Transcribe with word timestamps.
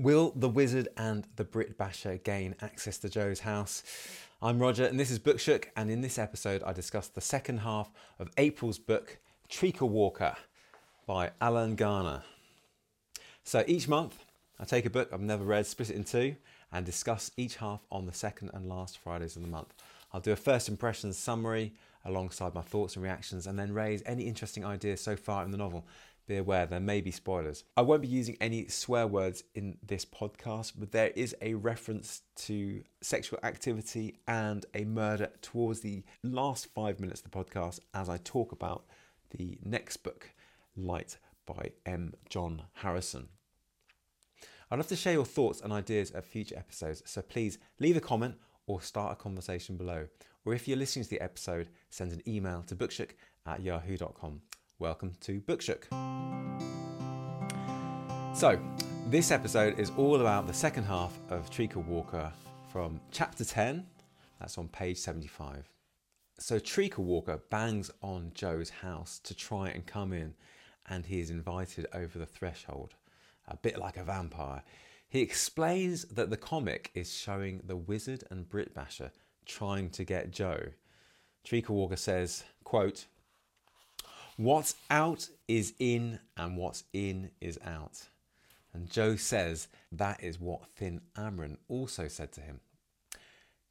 Will 0.00 0.32
the 0.34 0.48
wizard 0.48 0.88
and 0.96 1.26
the 1.36 1.44
Brit 1.44 1.76
Basher 1.76 2.16
gain 2.16 2.54
access 2.62 2.96
to 3.00 3.10
Joe's 3.10 3.40
house? 3.40 3.82
I'm 4.40 4.58
Roger, 4.58 4.86
and 4.86 4.98
this 4.98 5.10
is 5.10 5.18
Bookshook. 5.18 5.66
And 5.76 5.90
in 5.90 6.00
this 6.00 6.18
episode, 6.18 6.62
I 6.62 6.72
discuss 6.72 7.08
the 7.08 7.20
second 7.20 7.58
half 7.58 7.92
of 8.18 8.30
April's 8.38 8.78
book, 8.78 9.18
Treacle 9.50 9.90
Walker, 9.90 10.36
by 11.06 11.32
Alan 11.38 11.74
Garner. 11.74 12.22
So 13.44 13.62
each 13.66 13.88
month, 13.88 14.24
I 14.58 14.64
take 14.64 14.86
a 14.86 14.90
book 14.90 15.10
I've 15.12 15.20
never 15.20 15.44
read, 15.44 15.66
split 15.66 15.90
it 15.90 15.96
in 15.96 16.04
two, 16.04 16.36
and 16.72 16.86
discuss 16.86 17.30
each 17.36 17.56
half 17.56 17.80
on 17.92 18.06
the 18.06 18.14
second 18.14 18.52
and 18.54 18.70
last 18.70 18.96
Fridays 18.96 19.36
of 19.36 19.42
the 19.42 19.48
month. 19.48 19.74
I'll 20.14 20.20
do 20.22 20.32
a 20.32 20.36
first 20.36 20.70
impressions 20.70 21.18
summary 21.18 21.74
alongside 22.06 22.54
my 22.54 22.62
thoughts 22.62 22.96
and 22.96 23.02
reactions, 23.02 23.46
and 23.46 23.58
then 23.58 23.74
raise 23.74 24.02
any 24.06 24.22
interesting 24.22 24.64
ideas 24.64 25.02
so 25.02 25.14
far 25.14 25.44
in 25.44 25.50
the 25.50 25.58
novel 25.58 25.84
be 26.30 26.36
aware 26.38 26.64
there 26.64 26.80
may 26.80 27.00
be 27.00 27.10
spoilers. 27.10 27.64
I 27.76 27.82
won't 27.82 28.02
be 28.02 28.08
using 28.08 28.36
any 28.40 28.68
swear 28.68 29.06
words 29.06 29.42
in 29.54 29.78
this 29.82 30.04
podcast, 30.04 30.74
but 30.78 30.92
there 30.92 31.10
is 31.16 31.34
a 31.42 31.54
reference 31.54 32.22
to 32.36 32.82
sexual 33.02 33.40
activity 33.42 34.20
and 34.28 34.64
a 34.72 34.84
murder 34.84 35.30
towards 35.42 35.80
the 35.80 36.04
last 36.22 36.68
five 36.72 37.00
minutes 37.00 37.20
of 37.20 37.30
the 37.30 37.36
podcast 37.36 37.80
as 37.94 38.08
I 38.08 38.18
talk 38.18 38.52
about 38.52 38.84
the 39.36 39.58
next 39.64 39.98
book, 39.98 40.30
Light 40.76 41.18
by 41.46 41.72
M. 41.84 42.14
John 42.28 42.62
Harrison. 42.74 43.28
I'd 44.70 44.78
love 44.78 44.86
to 44.86 44.96
share 44.96 45.14
your 45.14 45.24
thoughts 45.24 45.60
and 45.60 45.72
ideas 45.72 46.12
of 46.12 46.24
future 46.24 46.56
episodes, 46.56 47.02
so 47.04 47.22
please 47.22 47.58
leave 47.80 47.96
a 47.96 48.00
comment 48.00 48.36
or 48.66 48.80
start 48.80 49.12
a 49.12 49.16
conversation 49.16 49.76
below. 49.76 50.06
Or 50.44 50.54
if 50.54 50.68
you're 50.68 50.78
listening 50.78 51.04
to 51.04 51.10
the 51.10 51.20
episode, 51.20 51.70
send 51.90 52.12
an 52.12 52.22
email 52.26 52.62
to 52.68 52.76
bookshook 52.76 53.10
at 53.46 53.62
yahoo.com. 53.62 54.42
Welcome 54.80 55.12
to 55.20 55.42
Bookshook. 55.42 55.84
So, 58.34 58.58
this 59.08 59.30
episode 59.30 59.78
is 59.78 59.92
all 59.98 60.22
about 60.22 60.46
the 60.46 60.54
second 60.54 60.84
half 60.84 61.18
of 61.28 61.50
Treacle 61.50 61.82
Walker 61.82 62.32
from 62.72 62.98
chapter 63.10 63.44
10, 63.44 63.86
that's 64.40 64.56
on 64.56 64.68
page 64.68 64.96
75. 64.96 65.68
So, 66.38 66.58
Treacle 66.58 67.04
Walker 67.04 67.42
bangs 67.50 67.90
on 68.00 68.32
Joe's 68.34 68.70
house 68.70 69.18
to 69.24 69.34
try 69.34 69.68
and 69.68 69.84
come 69.84 70.14
in, 70.14 70.32
and 70.88 71.04
he 71.04 71.20
is 71.20 71.28
invited 71.28 71.86
over 71.92 72.18
the 72.18 72.24
threshold, 72.24 72.94
a 73.48 73.58
bit 73.58 73.78
like 73.78 73.98
a 73.98 74.04
vampire. 74.04 74.62
He 75.10 75.20
explains 75.20 76.06
that 76.06 76.30
the 76.30 76.38
comic 76.38 76.90
is 76.94 77.14
showing 77.14 77.60
the 77.66 77.76
wizard 77.76 78.24
and 78.30 78.48
Brit 78.48 78.72
Basher 78.72 79.12
trying 79.44 79.90
to 79.90 80.04
get 80.04 80.30
Joe. 80.30 80.68
Treacle 81.44 81.76
Walker 81.76 81.96
says, 81.96 82.44
quote, 82.64 83.04
What's 84.40 84.76
out 84.88 85.28
is 85.48 85.74
in, 85.78 86.18
and 86.34 86.56
what's 86.56 86.84
in 86.94 87.30
is 87.42 87.58
out. 87.62 88.08
And 88.72 88.90
Joe 88.90 89.16
says 89.16 89.68
that 89.92 90.24
is 90.24 90.40
what 90.40 90.66
Thin 90.66 91.02
Amren 91.14 91.58
also 91.68 92.08
said 92.08 92.32
to 92.32 92.40
him. 92.40 92.60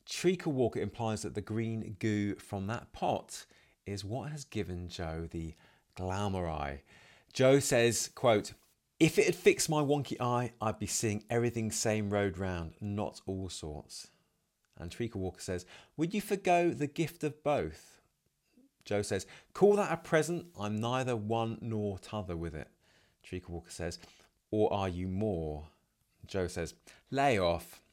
Treacle 0.08 0.52
Walker 0.52 0.80
implies 0.80 1.24
that 1.24 1.34
the 1.34 1.42
green 1.42 1.96
goo 1.98 2.36
from 2.36 2.68
that 2.68 2.94
pot 2.94 3.48
is 3.88 4.06
what 4.06 4.30
has 4.30 4.44
given 4.44 4.90
Joe 4.90 5.28
the 5.32 5.56
glamour 5.96 6.48
eye. 6.48 6.84
Joe 7.34 7.60
says, 7.60 8.12
quote, 8.14 8.54
if 9.00 9.18
it 9.18 9.26
had 9.26 9.36
fixed 9.36 9.72
my 9.72 9.82
wonky 9.82 10.22
eye, 10.22 10.52
I'd 10.62 10.78
be 10.78 10.86
seeing 10.86 11.24
everything 11.32 11.72
same 11.72 12.12
road 12.12 12.38
round, 12.38 12.74
not 12.80 13.22
all 13.26 13.50
sorts. 13.50 14.10
And 14.78 14.92
Treacle 14.92 15.22
Walker 15.22 15.42
says, 15.42 15.66
Would 15.98 16.14
you 16.14 16.22
forgo 16.22 16.70
the 16.70 16.86
gift 16.86 17.24
of 17.24 17.44
both? 17.44 17.99
Joe 18.90 19.04
says, 19.04 19.28
Call 19.54 19.76
that 19.76 19.92
a 19.92 19.98
present? 19.98 20.48
I'm 20.60 20.82
neither 20.82 21.16
one 21.16 21.60
nor 21.62 22.00
t'other 22.00 22.36
with 22.36 22.56
it. 22.56 22.70
Treacle 23.22 23.54
Walker 23.54 23.70
says, 23.70 24.00
Or 24.50 24.74
are 24.74 24.90
you 24.90 25.08
more? 25.08 25.68
Joe 26.26 26.48
says, 26.48 26.74
Lay 27.12 27.38
off. 27.38 27.84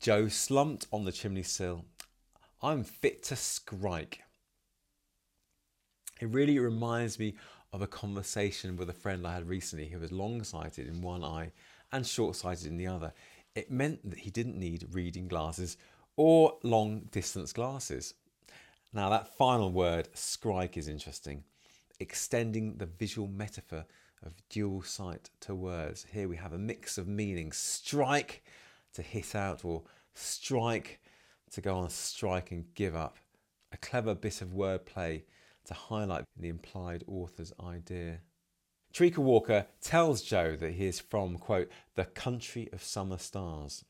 Joe 0.00 0.28
slumped 0.28 0.86
on 0.90 1.04
the 1.04 1.12
chimney 1.12 1.42
sill. 1.42 1.84
I'm 2.62 2.82
fit 2.82 3.22
to 3.24 3.36
strike. 3.36 4.22
It 6.18 6.30
really 6.30 6.58
reminds 6.58 7.18
me 7.18 7.34
of 7.74 7.82
a 7.82 7.86
conversation 7.86 8.74
with 8.74 8.88
a 8.88 8.94
friend 8.94 9.26
I 9.26 9.34
had 9.34 9.48
recently 9.50 9.88
who 9.88 9.98
was 9.98 10.12
long 10.12 10.44
sighted 10.44 10.86
in 10.88 11.02
one 11.02 11.22
eye 11.22 11.52
and 11.92 12.06
short 12.06 12.36
sighted 12.36 12.68
in 12.68 12.78
the 12.78 12.86
other. 12.86 13.12
It 13.54 13.70
meant 13.70 14.08
that 14.08 14.20
he 14.20 14.30
didn't 14.30 14.58
need 14.58 14.88
reading 14.92 15.28
glasses 15.28 15.76
or 16.16 16.56
long 16.62 17.00
distance 17.10 17.52
glasses. 17.52 18.14
Now, 18.92 19.08
that 19.10 19.36
final 19.36 19.70
word, 19.70 20.08
strike, 20.14 20.76
is 20.76 20.88
interesting, 20.88 21.44
extending 22.00 22.76
the 22.76 22.86
visual 22.86 23.28
metaphor 23.28 23.84
of 24.22 24.34
dual 24.48 24.82
sight 24.82 25.30
to 25.40 25.54
words. 25.54 26.06
Here 26.12 26.28
we 26.28 26.36
have 26.36 26.52
a 26.52 26.58
mix 26.58 26.98
of 26.98 27.06
meanings 27.06 27.56
strike 27.56 28.42
to 28.94 29.02
hit 29.02 29.34
out, 29.34 29.64
or 29.64 29.82
strike 30.14 31.00
to 31.52 31.60
go 31.60 31.76
on 31.76 31.86
a 31.86 31.90
strike 31.90 32.50
and 32.50 32.74
give 32.74 32.96
up. 32.96 33.16
A 33.72 33.76
clever 33.76 34.14
bit 34.14 34.42
of 34.42 34.48
wordplay 34.48 35.22
to 35.66 35.74
highlight 35.74 36.24
the 36.36 36.48
implied 36.48 37.04
author's 37.06 37.52
idea. 37.64 38.18
Treacle 38.92 39.22
Walker 39.22 39.66
tells 39.80 40.22
Joe 40.22 40.56
that 40.56 40.72
he 40.72 40.86
is 40.86 40.98
from, 40.98 41.38
quote, 41.38 41.70
the 41.94 42.06
country 42.06 42.68
of 42.72 42.82
summer 42.82 43.18
stars. 43.18 43.84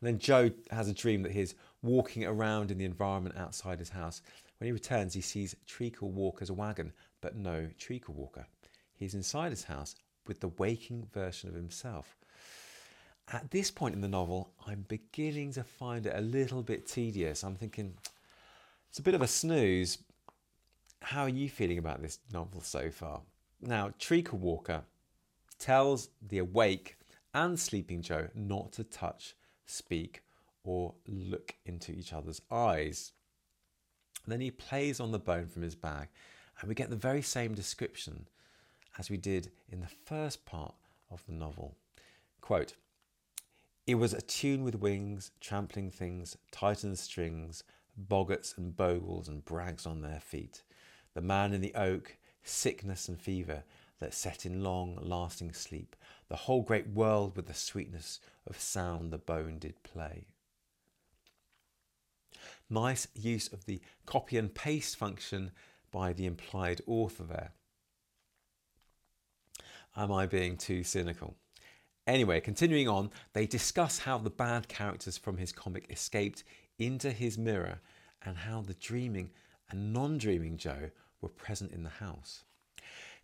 And 0.00 0.06
then 0.08 0.18
Joe 0.18 0.50
has 0.70 0.88
a 0.88 0.94
dream 0.94 1.22
that 1.22 1.32
he's 1.32 1.54
walking 1.82 2.24
around 2.24 2.70
in 2.70 2.78
the 2.78 2.84
environment 2.84 3.36
outside 3.36 3.78
his 3.78 3.90
house. 3.90 4.22
When 4.58 4.66
he 4.66 4.72
returns, 4.72 5.14
he 5.14 5.20
sees 5.20 5.54
Treacle 5.66 6.10
Walker's 6.10 6.50
wagon, 6.50 6.92
but 7.20 7.36
no 7.36 7.68
Treacle 7.78 8.14
Walker. 8.14 8.46
He's 8.94 9.14
inside 9.14 9.50
his 9.50 9.64
house 9.64 9.94
with 10.26 10.40
the 10.40 10.48
waking 10.48 11.06
version 11.12 11.48
of 11.48 11.54
himself. 11.54 12.16
At 13.32 13.50
this 13.50 13.70
point 13.70 13.94
in 13.94 14.00
the 14.00 14.08
novel, 14.08 14.50
I'm 14.66 14.86
beginning 14.88 15.52
to 15.52 15.62
find 15.62 16.06
it 16.06 16.14
a 16.16 16.20
little 16.20 16.62
bit 16.62 16.86
tedious. 16.86 17.44
I'm 17.44 17.56
thinking, 17.56 17.94
it's 18.88 18.98
a 18.98 19.02
bit 19.02 19.14
of 19.14 19.22
a 19.22 19.26
snooze. 19.26 19.98
How 21.02 21.22
are 21.22 21.28
you 21.28 21.48
feeling 21.48 21.78
about 21.78 22.02
this 22.02 22.18
novel 22.32 22.60
so 22.62 22.90
far? 22.90 23.20
Now, 23.60 23.92
Treacle 23.98 24.38
Walker 24.38 24.82
tells 25.58 26.08
the 26.26 26.38
awake 26.38 26.96
and 27.34 27.58
sleeping 27.58 28.02
Joe 28.02 28.28
not 28.34 28.72
to 28.72 28.84
touch, 28.84 29.36
speak, 29.66 30.22
or 30.68 30.92
look 31.06 31.54
into 31.64 31.92
each 31.92 32.12
other's 32.12 32.42
eyes. 32.50 33.12
then 34.26 34.42
he 34.42 34.50
plays 34.50 35.00
on 35.00 35.10
the 35.10 35.18
bone 35.18 35.46
from 35.46 35.62
his 35.62 35.74
bag, 35.74 36.08
and 36.60 36.68
we 36.68 36.74
get 36.74 36.90
the 36.90 36.96
very 36.96 37.22
same 37.22 37.54
description 37.54 38.28
as 38.98 39.08
we 39.08 39.16
did 39.16 39.50
in 39.72 39.80
the 39.80 39.88
first 40.04 40.44
part 40.44 40.74
of 41.10 41.24
the 41.24 41.32
novel. 41.32 41.74
Quote, 42.42 42.74
it 43.86 43.94
was 43.94 44.12
a 44.12 44.20
tune 44.20 44.62
with 44.62 44.74
wings, 44.74 45.30
trampling 45.40 45.90
things, 45.90 46.36
tightened 46.52 46.98
strings, 46.98 47.64
boggarts 47.98 48.58
and 48.58 48.76
bogles 48.76 49.26
and 49.26 49.46
brags 49.46 49.86
on 49.86 50.02
their 50.02 50.20
feet. 50.20 50.62
The 51.14 51.22
man 51.22 51.54
in 51.54 51.62
the 51.62 51.74
oak, 51.74 52.18
sickness 52.42 53.08
and 53.08 53.18
fever 53.18 53.64
that 54.00 54.12
set 54.12 54.44
in 54.44 54.62
long 54.62 54.98
lasting 55.00 55.54
sleep. 55.54 55.96
The 56.28 56.36
whole 56.36 56.60
great 56.60 56.88
world 56.88 57.34
with 57.34 57.46
the 57.46 57.54
sweetness 57.54 58.20
of 58.46 58.60
sound 58.60 59.10
the 59.10 59.16
bone 59.16 59.58
did 59.58 59.82
play. 59.82 60.26
Nice 62.70 63.08
use 63.14 63.48
of 63.52 63.64
the 63.64 63.80
copy 64.06 64.36
and 64.36 64.54
paste 64.54 64.96
function 64.96 65.50
by 65.90 66.12
the 66.12 66.26
implied 66.26 66.80
author 66.86 67.24
there. 67.24 67.52
Am 69.96 70.12
I 70.12 70.26
being 70.26 70.56
too 70.56 70.84
cynical? 70.84 71.34
Anyway, 72.06 72.40
continuing 72.40 72.88
on, 72.88 73.10
they 73.32 73.46
discuss 73.46 73.98
how 73.98 74.16
the 74.16 74.30
bad 74.30 74.68
characters 74.68 75.18
from 75.18 75.36
his 75.36 75.52
comic 75.52 75.86
escaped 75.90 76.44
into 76.78 77.10
his 77.10 77.36
mirror 77.36 77.80
and 78.24 78.36
how 78.36 78.62
the 78.62 78.74
dreaming 78.74 79.30
and 79.70 79.92
non 79.92 80.18
dreaming 80.18 80.56
Joe 80.56 80.90
were 81.20 81.28
present 81.28 81.72
in 81.72 81.82
the 81.82 81.90
house. 81.90 82.44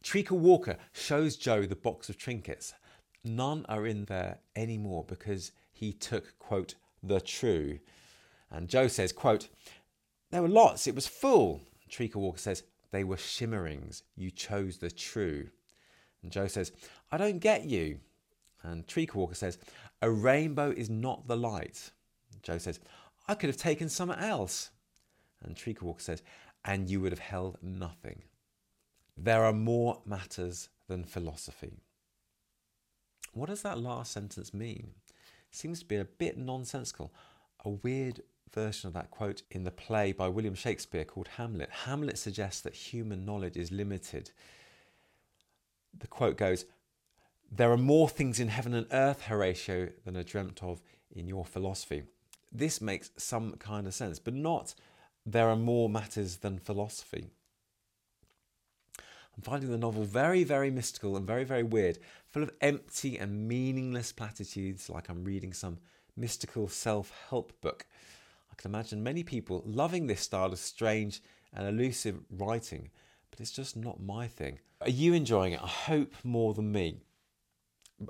Treacle 0.02 0.38
Walker 0.38 0.76
shows 0.92 1.36
Joe 1.36 1.64
the 1.64 1.76
box 1.76 2.10
of 2.10 2.18
trinkets. 2.18 2.74
None 3.24 3.65
are 3.70 3.86
in 3.86 4.04
there 4.04 4.41
anymore 4.54 5.04
because 5.06 5.53
he 5.72 5.92
took, 5.92 6.38
quote, 6.38 6.74
the 7.03 7.20
true 7.20 7.78
and 8.54 8.68
Joe 8.68 8.86
says, 8.86 9.12
quote, 9.12 9.48
There 10.30 10.42
were 10.42 10.48
lots, 10.48 10.86
it 10.86 10.95
was 10.95 11.06
full. 11.06 11.60
Treacle 11.89 12.22
Walker 12.22 12.39
says, 12.39 12.62
They 12.92 13.03
were 13.03 13.16
shimmerings. 13.16 14.04
You 14.16 14.30
chose 14.30 14.78
the 14.78 14.91
true. 14.91 15.48
And 16.22 16.30
Joe 16.30 16.47
says, 16.47 16.72
I 17.10 17.16
don't 17.16 17.41
get 17.41 17.65
you. 17.65 17.98
And 18.62 18.86
Treacle 18.86 19.21
Walker 19.21 19.34
says, 19.34 19.59
A 20.03 20.10
rainbow 20.10 20.71
is 20.71 20.89
not 20.89 21.27
the 21.27 21.36
light. 21.36 21.91
Joe 22.42 22.59
says, 22.59 22.78
I 23.27 23.34
could 23.34 23.48
have 23.48 23.56
taken 23.56 23.89
something 23.89 24.18
else. 24.18 24.71
And 25.42 25.56
Treacle 25.56 25.89
Walker 25.89 26.01
says, 26.01 26.22
And 26.65 26.89
you 26.89 27.01
would 27.01 27.12
have 27.12 27.18
held 27.18 27.59
nothing. 27.60 28.22
There 29.16 29.45
are 29.45 29.53
more 29.53 30.01
matters 30.06 30.68
than 30.89 31.04
philosophy. 31.04 31.80
What 33.33 33.48
does 33.48 33.62
that 33.62 33.80
last 33.80 34.12
sentence 34.12 34.54
mean? 34.54 34.92
It 35.51 35.56
seems 35.56 35.80
to 35.80 35.86
be 35.86 35.97
a 35.97 36.04
bit 36.04 36.39
nonsensical, 36.39 37.12
a 37.65 37.71
weird 37.71 38.21
version 38.54 38.89
of 38.89 38.95
that 38.95 39.10
quote 39.10 39.42
in 39.51 39.65
the 39.65 39.71
play 39.71 40.12
by 40.12 40.28
William 40.28 40.54
Shakespeare 40.54 41.04
called 41.04 41.28
Hamlet. 41.36 41.68
Hamlet 41.84 42.16
suggests 42.16 42.60
that 42.62 42.74
human 42.74 43.24
knowledge 43.24 43.56
is 43.56 43.72
limited. 43.72 44.30
The 45.98 46.06
quote 46.06 46.36
goes, 46.36 46.65
There 47.51 47.71
are 47.71 47.77
more 47.77 48.09
things 48.09 48.41
in 48.41 48.48
heaven 48.48 48.74
and 48.74 48.86
earth, 48.92 49.22
Horatio, 49.22 49.91
than 50.04 50.16
are 50.16 50.22
dreamt 50.22 50.62
of 50.62 50.80
in 51.15 51.28
your 51.28 51.45
philosophy. 51.45 52.04
This 52.53 52.80
makes 52.80 53.10
some 53.16 53.54
kind 53.54 53.86
of 53.86 53.95
sense, 53.95 54.18
but 54.18 54.34
not 54.34 54.74
there 55.27 55.48
are 55.48 55.56
more 55.56 55.89
matters 55.89 56.36
than 56.36 56.59
philosophy. 56.59 57.30
I'm 59.36 59.42
finding 59.42 59.71
the 59.71 59.78
novel 59.78 60.04
very, 60.04 60.45
very 60.45 60.71
mystical 60.71 61.16
and 61.16 61.27
very, 61.27 61.45
very 61.45 61.62
weird, 61.62 61.98
full 62.30 62.42
of 62.42 62.53
empty 62.60 63.18
and 63.18 63.48
meaningless 63.48 64.12
platitudes, 64.12 64.89
like 64.89 65.09
I'm 65.09 65.24
reading 65.24 65.53
some 65.53 65.78
mystical 66.16 66.68
self 66.68 67.12
help 67.28 67.60
book. 67.60 67.86
I 68.54 68.62
can 68.62 68.71
imagine 68.71 69.03
many 69.03 69.24
people 69.24 69.65
loving 69.66 70.06
this 70.06 70.21
style 70.21 70.53
of 70.53 70.60
strange 70.60 71.21
and 71.53 71.66
elusive 71.66 72.21
writing, 72.30 72.91
but 73.30 73.41
it's 73.41 73.51
just 73.51 73.77
not 73.77 74.01
my 74.01 74.28
thing. 74.28 74.60
Are 74.80 74.91
you 74.91 75.12
enjoying 75.12 75.54
it? 75.54 75.60
I 75.62 75.66
hope 75.66 76.15
more 76.22 76.54
than 76.54 76.71
me. 76.71 77.01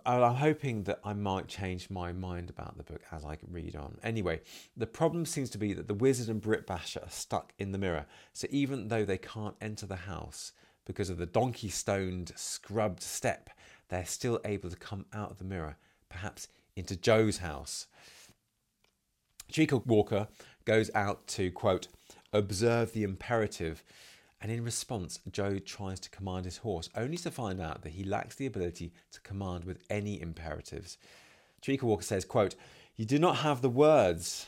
I'm 0.04 0.34
hoping 0.34 0.82
that 0.82 1.00
I 1.02 1.14
might 1.14 1.48
change 1.48 1.88
my 1.88 2.12
mind 2.12 2.50
about 2.50 2.76
the 2.76 2.82
book 2.82 3.00
as 3.10 3.24
I 3.24 3.38
read 3.50 3.74
on. 3.74 3.96
Anyway, 4.02 4.42
the 4.76 4.86
problem 4.86 5.24
seems 5.24 5.48
to 5.50 5.58
be 5.58 5.72
that 5.72 5.88
the 5.88 5.94
wizard 5.94 6.28
and 6.28 6.42
Brit 6.42 6.66
Basher 6.66 7.00
are 7.00 7.10
stuck 7.10 7.54
in 7.58 7.72
the 7.72 7.78
mirror. 7.78 8.04
So 8.34 8.46
even 8.50 8.88
though 8.88 9.06
they 9.06 9.18
can't 9.18 9.56
enter 9.62 9.86
the 9.86 9.96
house 9.96 10.52
because 10.84 11.08
of 11.08 11.16
the 11.16 11.24
donkey 11.24 11.70
stoned, 11.70 12.32
scrubbed 12.36 13.02
step, 13.02 13.48
they're 13.88 14.04
still 14.04 14.40
able 14.44 14.68
to 14.68 14.76
come 14.76 15.06
out 15.14 15.30
of 15.30 15.38
the 15.38 15.44
mirror, 15.44 15.78
perhaps 16.10 16.48
into 16.76 16.96
Joe's 16.96 17.38
house. 17.38 17.86
Treacle 19.50 19.82
Walker 19.86 20.28
goes 20.64 20.90
out 20.94 21.26
to, 21.28 21.50
quote, 21.50 21.88
observe 22.32 22.92
the 22.92 23.02
imperative 23.02 23.82
and 24.44 24.52
in 24.52 24.62
response, 24.62 25.20
Joe 25.32 25.58
tries 25.58 25.98
to 26.00 26.10
command 26.10 26.44
his 26.44 26.58
horse, 26.58 26.90
only 26.94 27.16
to 27.16 27.30
find 27.30 27.62
out 27.62 27.80
that 27.80 27.92
he 27.92 28.04
lacks 28.04 28.34
the 28.34 28.44
ability 28.44 28.92
to 29.12 29.20
command 29.22 29.64
with 29.64 29.82
any 29.88 30.20
imperatives. 30.20 30.98
Treacle 31.62 31.88
Walker 31.88 32.02
says, 32.02 32.26
quote, 32.26 32.54
You 32.94 33.06
do 33.06 33.18
not 33.18 33.36
have 33.36 33.62
the 33.62 33.70
words, 33.70 34.44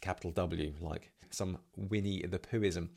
capital 0.00 0.30
W, 0.30 0.72
like 0.80 1.10
some 1.30 1.58
Winnie 1.76 2.24
the 2.26 2.38
Poohism. 2.38 2.90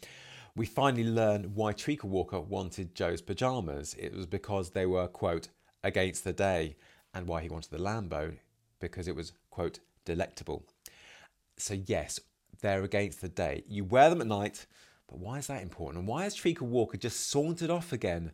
We 0.56 0.68
finally 0.68 1.06
learn 1.06 1.56
why 1.56 1.73
Treacle 1.73 2.12
Walker 2.12 2.39
wanted 2.39 2.94
Joe's 2.94 3.23
pyjamas. 3.23 3.95
It 3.97 4.15
was 4.15 4.27
because 4.27 4.69
they 4.69 4.85
were, 4.85 5.07
quote, 5.07 5.47
against 5.83 6.23
the 6.23 6.33
day, 6.33 6.75
and 7.15 7.27
why 7.27 7.41
he 7.41 7.50
wanted 7.50 7.71
the 7.71 7.79
Lambo, 7.79 8.38
because 8.79 9.07
it 9.07 9.15
was, 9.15 9.31
quote, 9.50 9.79
delectable. 10.06 10.68
So, 11.61 11.75
yes, 11.85 12.19
they're 12.61 12.83
against 12.83 13.21
the 13.21 13.29
day. 13.29 13.63
You 13.67 13.85
wear 13.85 14.09
them 14.09 14.21
at 14.21 14.27
night 14.27 14.65
but 15.11 15.19
why 15.19 15.39
is 15.39 15.47
that 15.47 15.61
important? 15.61 15.99
And 15.99 16.07
why 16.07 16.23
has 16.23 16.33
Treacle 16.33 16.67
Walker 16.67 16.95
just 16.95 17.29
sauntered 17.29 17.69
off 17.69 17.91
again? 17.91 18.31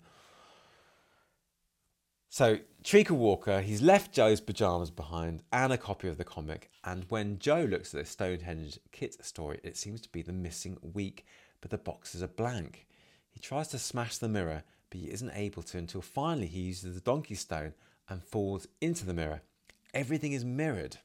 So, 2.30 2.60
Treacle 2.84 3.18
Walker, 3.18 3.62
he's 3.62 3.82
left 3.82 4.14
Joe's 4.14 4.40
pyjamas 4.40 4.92
behind 4.92 5.42
and 5.52 5.74
a 5.74 5.78
copy 5.78 6.08
of 6.08 6.18
the 6.18 6.24
comic. 6.24 6.70
And 6.84 7.06
when 7.10 7.40
Joe 7.40 7.64
looks 7.64 7.96
at 7.96 8.02
the 8.02 8.06
Stonehenge 8.06 8.80
kit 8.92 9.26
story, 9.26 9.60
it 9.64 9.76
seems 9.76 10.02
to 10.02 10.10
be 10.10 10.22
the 10.22 10.34
missing 10.34 10.78
week, 10.94 11.26
but 11.62 11.72
the 11.72 11.80
boxes 11.80 12.22
are 12.22 12.28
blank. 12.28 12.86
He 13.32 13.40
tries 13.40 13.70
to 13.70 13.80
smash 13.80 14.18
the 14.18 14.30
mirror, 14.30 14.64
but 14.92 15.00
he 15.00 15.10
isn't 15.10 15.32
able 15.34 15.64
to 15.64 15.80
until 15.80 16.02
finally 16.02 16.48
he 16.48 16.62
uses 16.62 16.94
the 16.94 17.02
donkey 17.02 17.36
stone 17.36 17.74
and 18.08 18.24
falls 18.24 18.68
into 18.82 19.04
the 19.04 19.16
mirror. 19.16 19.42
Everything 19.96 20.34
is 20.34 20.46
mirrored. 20.46 20.98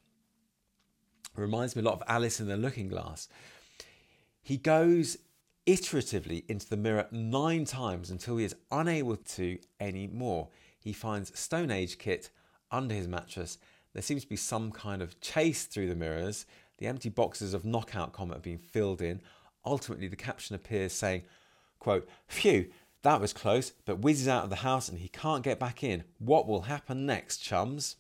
Reminds 1.37 1.75
me 1.75 1.82
a 1.82 1.84
lot 1.84 1.94
of 1.94 2.02
Alice 2.06 2.40
in 2.40 2.49
the 2.49 2.56
Looking 2.56 2.88
Glass. 2.88 3.29
He 4.43 4.56
goes 4.56 5.17
iteratively 5.67 6.44
into 6.49 6.69
the 6.69 6.76
mirror 6.76 7.06
nine 7.11 7.64
times 7.64 8.11
until 8.11 8.37
he 8.37 8.44
is 8.44 8.56
unable 8.70 9.17
to 9.17 9.58
anymore. 9.81 10.49
He 10.79 10.93
finds 10.93 11.38
Stone 11.38 11.70
Age 11.70 11.99
kit 11.99 12.31
under 12.70 12.94
his 12.94 13.08
mattress. 13.08 13.58
There 13.93 14.02
seems 14.02 14.23
to 14.23 14.29
be 14.29 14.37
some 14.37 14.73
kind 14.73 15.00
of 15.00 15.20
chase 15.20 15.64
through 15.64 15.88
the 15.88 15.94
mirrors. 15.94 16.46
The 16.79 16.87
empty 16.87 17.08
boxes 17.08 17.55
of 17.55 17.64
Knockout 17.64 18.12
Comet 18.12 18.38
are 18.38 18.40
being 18.40 18.58
filled 18.58 19.00
in. 19.00 19.20
Ultimately, 19.64 20.08
the 20.08 20.17
caption 20.17 20.56
appears 20.56 20.93
saying, 20.93 21.23
quote, 21.79 22.08
Phew, 22.26 22.70
that 23.02 23.20
was 23.20 23.32
close, 23.32 23.73
but 23.84 23.99
Wiz 23.99 24.23
is 24.23 24.29
out 24.29 24.44
of 24.44 24.50
the 24.50 24.56
house 24.56 24.88
and 24.88 24.99
he 24.99 25.08
can't 25.08 25.44
get 25.44 25.58
back 25.58 25.84
in. 25.84 26.05
What 26.19 26.49
will 26.49 26.62
happen 26.62 27.06
next, 27.06 27.38
chums? 27.38 27.96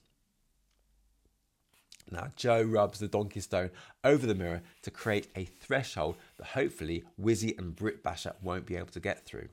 Now, 2.12 2.28
Joe 2.36 2.62
rubs 2.62 2.98
the 2.98 3.08
donkey 3.08 3.40
stone 3.40 3.70
over 4.04 4.26
the 4.26 4.34
mirror 4.34 4.60
to 4.82 4.90
create 4.90 5.28
a 5.34 5.46
threshold 5.46 6.16
that 6.36 6.48
hopefully 6.48 7.04
Wizzy 7.18 7.56
and 7.58 7.74
Brit 7.74 8.02
Basher 8.02 8.34
won't 8.42 8.66
be 8.66 8.76
able 8.76 8.88
to 8.88 9.00
get 9.00 9.24
through. 9.24 9.48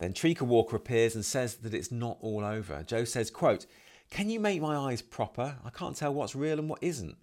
Then 0.00 0.12
Treacle 0.12 0.48
Walker 0.48 0.74
appears 0.74 1.14
and 1.14 1.24
says 1.24 1.54
that 1.58 1.72
it's 1.72 1.92
not 1.92 2.18
all 2.20 2.44
over. 2.44 2.82
Joe 2.82 3.04
says, 3.04 3.30
quote, 3.30 3.64
Can 4.10 4.28
you 4.28 4.40
make 4.40 4.60
my 4.60 4.76
eyes 4.76 5.02
proper? 5.02 5.56
I 5.64 5.70
can't 5.70 5.94
tell 5.94 6.12
what's 6.12 6.34
real 6.34 6.58
and 6.58 6.68
what 6.68 6.82
isn't. 6.82 7.16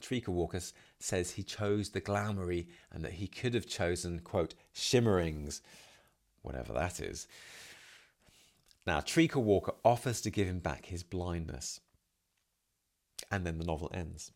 Treacle 0.00 0.34
Walker 0.34 0.60
says 1.00 1.32
he 1.32 1.42
chose 1.42 1.90
the 1.90 2.00
glamoury 2.00 2.68
and 2.92 3.04
that 3.04 3.14
he 3.14 3.26
could 3.26 3.54
have 3.54 3.66
chosen, 3.66 4.20
quote, 4.20 4.54
shimmerings, 4.72 5.60
whatever 6.42 6.72
that 6.72 7.00
is. 7.00 7.26
Now, 8.86 9.00
Treacle 9.00 9.42
Walker 9.42 9.74
offers 9.84 10.20
to 10.20 10.30
give 10.30 10.46
him 10.46 10.60
back 10.60 10.86
his 10.86 11.02
blindness 11.02 11.80
and 13.30 13.46
then 13.46 13.58
the 13.58 13.64
novel 13.64 13.90
ends. 13.94 14.32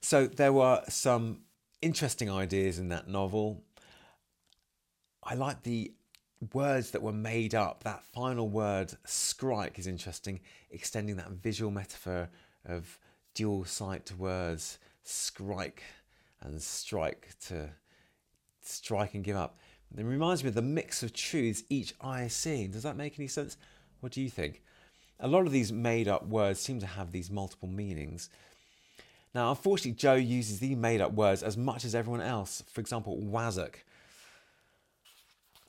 So 0.00 0.26
there 0.26 0.52
were 0.52 0.82
some 0.88 1.42
interesting 1.82 2.30
ideas 2.30 2.78
in 2.78 2.88
that 2.88 3.08
novel. 3.08 3.64
I 5.22 5.34
like 5.34 5.62
the 5.62 5.92
words 6.54 6.92
that 6.92 7.02
were 7.02 7.12
made 7.12 7.54
up. 7.54 7.84
That 7.84 8.02
final 8.02 8.48
word, 8.48 8.96
"scrike," 9.04 9.78
is 9.78 9.86
interesting, 9.86 10.40
extending 10.70 11.16
that 11.16 11.30
visual 11.30 11.70
metaphor 11.70 12.30
of 12.64 12.98
dual 13.34 13.64
sight 13.64 14.12
words, 14.12 14.78
"scrike" 15.04 15.82
and 16.40 16.62
"strike" 16.62 17.34
to 17.46 17.70
strike 18.62 19.14
and 19.14 19.24
give 19.24 19.36
up. 19.36 19.58
It 19.96 20.02
reminds 20.04 20.42
me 20.42 20.48
of 20.48 20.54
the 20.54 20.62
mix 20.62 21.02
of 21.02 21.12
truths 21.12 21.64
each 21.68 21.94
eye 22.00 22.24
is 22.24 22.34
seeing. 22.34 22.70
Does 22.70 22.84
that 22.84 22.96
make 22.96 23.18
any 23.18 23.28
sense? 23.28 23.56
What 24.00 24.12
do 24.12 24.22
you 24.22 24.30
think? 24.30 24.62
A 25.20 25.28
lot 25.28 25.46
of 25.46 25.52
these 25.52 25.70
made 25.70 26.08
up 26.08 26.26
words 26.26 26.60
seem 26.60 26.80
to 26.80 26.86
have 26.86 27.12
these 27.12 27.30
multiple 27.30 27.68
meanings. 27.68 28.30
Now, 29.34 29.50
unfortunately, 29.50 29.92
Joe 29.92 30.14
uses 30.14 30.58
these 30.58 30.76
made 30.76 31.00
up 31.00 31.12
words 31.12 31.42
as 31.42 31.56
much 31.56 31.84
as 31.84 31.94
everyone 31.94 32.22
else. 32.22 32.64
For 32.72 32.80
example, 32.80 33.16
Wazzock. 33.18 33.74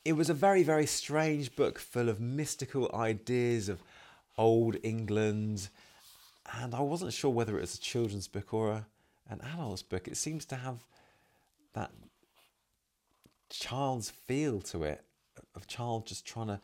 It 0.03 0.13
was 0.13 0.30
a 0.30 0.33
very, 0.33 0.63
very 0.63 0.88
strange 0.88 1.56
book 1.56 1.77
full 1.77 2.09
of 2.09 2.19
mystical 2.19 2.89
ideas 2.94 3.70
of 3.70 3.84
old 4.38 4.77
England, 4.81 5.70
and 6.60 6.74
I 6.74 6.81
wasn't 6.81 7.13
sure 7.13 7.29
whether 7.29 7.58
it 7.58 7.62
was 7.62 7.75
a 7.75 7.79
children's 7.79 8.27
book 8.27 8.53
or 8.53 8.72
a, 8.72 8.86
an 9.29 9.41
adult's 9.53 9.84
book. 9.84 10.08
It 10.08 10.17
seems 10.17 10.46
to 10.46 10.55
have 10.55 10.84
that 11.74 11.91
child's 13.50 14.10
feel 14.10 14.62
to 14.62 14.84
it, 14.84 15.03
of 15.55 15.67
child 15.67 16.08
just 16.08 16.25
trying 16.25 16.48
to 16.48 16.60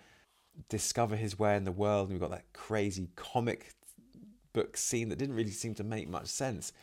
discover 0.69 1.15
his 1.15 1.37
way 1.37 1.55
in 1.55 1.63
the 1.63 1.71
world. 1.71 2.09
And 2.09 2.13
we've 2.13 2.21
got 2.21 2.31
that 2.31 2.51
crazy 2.53 3.09
comic 3.15 3.73
book 4.53 4.77
scene 4.77 5.09
that 5.09 5.19
didn't 5.19 5.35
really 5.35 5.51
seem 5.51 5.75
to 5.75 5.83
make 5.83 6.09
much 6.09 6.27
sense. 6.27 6.73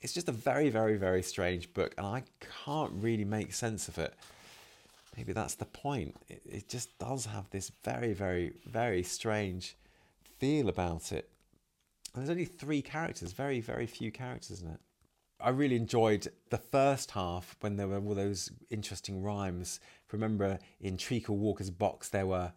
It's 0.00 0.12
just 0.12 0.28
a 0.28 0.32
very, 0.32 0.68
very, 0.68 0.96
very 0.96 1.22
strange 1.22 1.72
book, 1.72 1.94
and 1.96 2.06
I 2.06 2.24
can't 2.64 2.92
really 2.94 3.24
make 3.24 3.52
sense 3.52 3.88
of 3.88 3.98
it. 3.98 4.14
Maybe 5.16 5.32
that's 5.32 5.54
the 5.54 5.64
point. 5.64 6.16
It, 6.28 6.42
it 6.44 6.68
just 6.68 6.98
does 6.98 7.26
have 7.26 7.48
this 7.50 7.70
very, 7.82 8.12
very, 8.12 8.52
very 8.66 9.02
strange 9.02 9.76
feel 10.38 10.68
about 10.68 11.12
it. 11.12 11.30
And 12.12 12.22
there's 12.22 12.30
only 12.30 12.44
three 12.44 12.82
characters, 12.82 13.32
very, 13.32 13.60
very 13.60 13.86
few 13.86 14.12
characters 14.12 14.62
in 14.62 14.68
it. 14.68 14.80
I 15.40 15.50
really 15.50 15.76
enjoyed 15.76 16.28
the 16.50 16.58
first 16.58 17.10
half 17.10 17.56
when 17.60 17.76
there 17.76 17.88
were 17.88 17.98
all 17.98 18.14
those 18.14 18.50
interesting 18.70 19.22
rhymes. 19.22 19.80
Remember 20.12 20.58
in 20.80 20.96
Treacle 20.96 21.36
Walker's 21.36 21.70
box, 21.70 22.08
there 22.08 22.26
were 22.26 22.52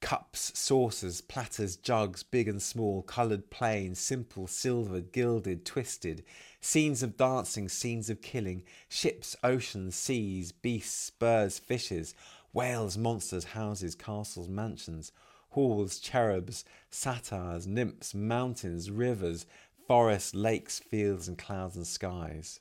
Cups, 0.00 0.52
saucers, 0.58 1.20
platters, 1.20 1.76
jugs, 1.76 2.22
big 2.22 2.48
and 2.48 2.62
small, 2.62 3.02
coloured, 3.02 3.50
plain, 3.50 3.94
simple, 3.94 4.46
silvered, 4.46 5.12
gilded, 5.12 5.64
twisted, 5.64 6.24
scenes 6.60 7.02
of 7.02 7.16
dancing, 7.16 7.68
scenes 7.68 8.08
of 8.08 8.22
killing, 8.22 8.62
ships, 8.88 9.36
oceans, 9.44 9.94
seas, 9.94 10.52
beasts, 10.52 11.10
birds, 11.10 11.58
fishes, 11.58 12.14
whales, 12.52 12.96
monsters, 12.96 13.44
houses, 13.44 13.94
castles, 13.94 14.48
mansions, 14.48 15.12
halls, 15.50 15.98
cherubs, 15.98 16.64
satyrs, 16.90 17.66
nymphs, 17.66 18.14
mountains, 18.14 18.90
rivers, 18.90 19.44
forests, 19.86 20.34
lakes, 20.34 20.78
fields, 20.78 21.28
and 21.28 21.36
clouds 21.36 21.76
and 21.76 21.86
skies. 21.86 22.60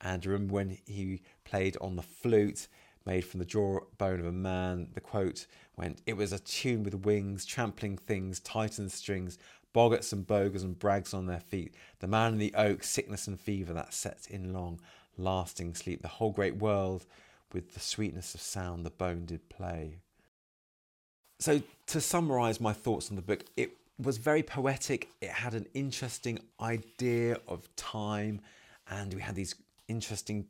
And 0.00 0.24
remember 0.26 0.54
when 0.54 0.78
he 0.86 1.22
played 1.44 1.76
on 1.80 1.96
the 1.96 2.02
flute 2.02 2.66
made 3.06 3.24
from 3.24 3.40
the 3.40 3.46
jawbone 3.46 4.20
of 4.20 4.26
a 4.26 4.32
man. 4.32 4.88
The 4.94 5.00
quote 5.00 5.46
went, 5.80 6.02
It 6.06 6.16
was 6.16 6.32
a 6.32 6.38
tune 6.38 6.82
with 6.82 7.06
wings, 7.06 7.44
trampling 7.44 7.96
things, 7.96 8.40
tighten 8.40 8.88
strings, 8.88 9.38
boggarts 9.74 10.12
and 10.12 10.26
bogles 10.26 10.62
and 10.62 10.78
brags 10.78 11.14
on 11.14 11.26
their 11.26 11.40
feet. 11.40 11.74
The 12.00 12.08
man 12.08 12.34
in 12.34 12.38
the 12.38 12.54
oak, 12.54 12.82
sickness 12.82 13.26
and 13.26 13.40
fever 13.40 13.72
that 13.72 13.94
sets 13.94 14.26
in 14.26 14.52
long, 14.52 14.80
lasting 15.16 15.74
sleep. 15.74 16.02
The 16.02 16.08
whole 16.08 16.32
great 16.32 16.56
world 16.56 17.06
with 17.52 17.74
the 17.74 17.80
sweetness 17.80 18.34
of 18.34 18.40
sound 18.40 18.84
the 18.84 18.90
bone 18.90 19.24
did 19.26 19.48
play. 19.48 19.98
So, 21.38 21.62
to 21.86 22.00
summarize 22.00 22.60
my 22.60 22.72
thoughts 22.72 23.10
on 23.10 23.16
the 23.16 23.22
book, 23.22 23.44
it 23.56 23.72
was 23.98 24.18
very 24.18 24.42
poetic. 24.42 25.08
It 25.20 25.30
had 25.30 25.54
an 25.54 25.66
interesting 25.72 26.38
idea 26.60 27.38
of 27.48 27.74
time, 27.76 28.40
and 28.88 29.14
we 29.14 29.20
had 29.20 29.34
these 29.34 29.54
interesting 29.88 30.46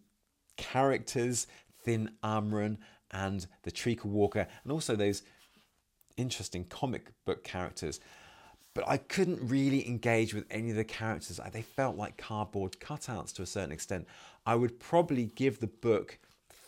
characters 0.57 1.47
Thin 1.85 2.11
Amren 2.23 2.77
and 3.13 3.47
the 3.63 3.71
Treacle 3.71 4.11
Walker, 4.11 4.47
and 4.63 4.73
also 4.73 4.97
those 4.97 5.23
interesting 6.17 6.65
comic 6.65 7.13
book 7.25 7.45
characters. 7.45 8.01
But 8.73 8.89
I 8.89 8.99
couldn't 8.99 9.41
really 9.43 9.87
engage 9.89 10.33
with 10.33 10.45
any 10.51 10.71
of 10.71 10.77
the 10.77 10.85
characters. 10.85 11.41
They 11.53 11.63
felt 11.63 11.97
like 11.97 12.17
cardboard 12.17 12.77
cutouts 12.79 13.35
to 13.35 13.43
a 13.43 13.47
certain 13.47 13.73
extent. 13.73 14.07
I 14.47 14.55
would 14.55 14.79
probably 14.79 15.25
give 15.25 15.59
the 15.59 15.67
book 15.67 16.19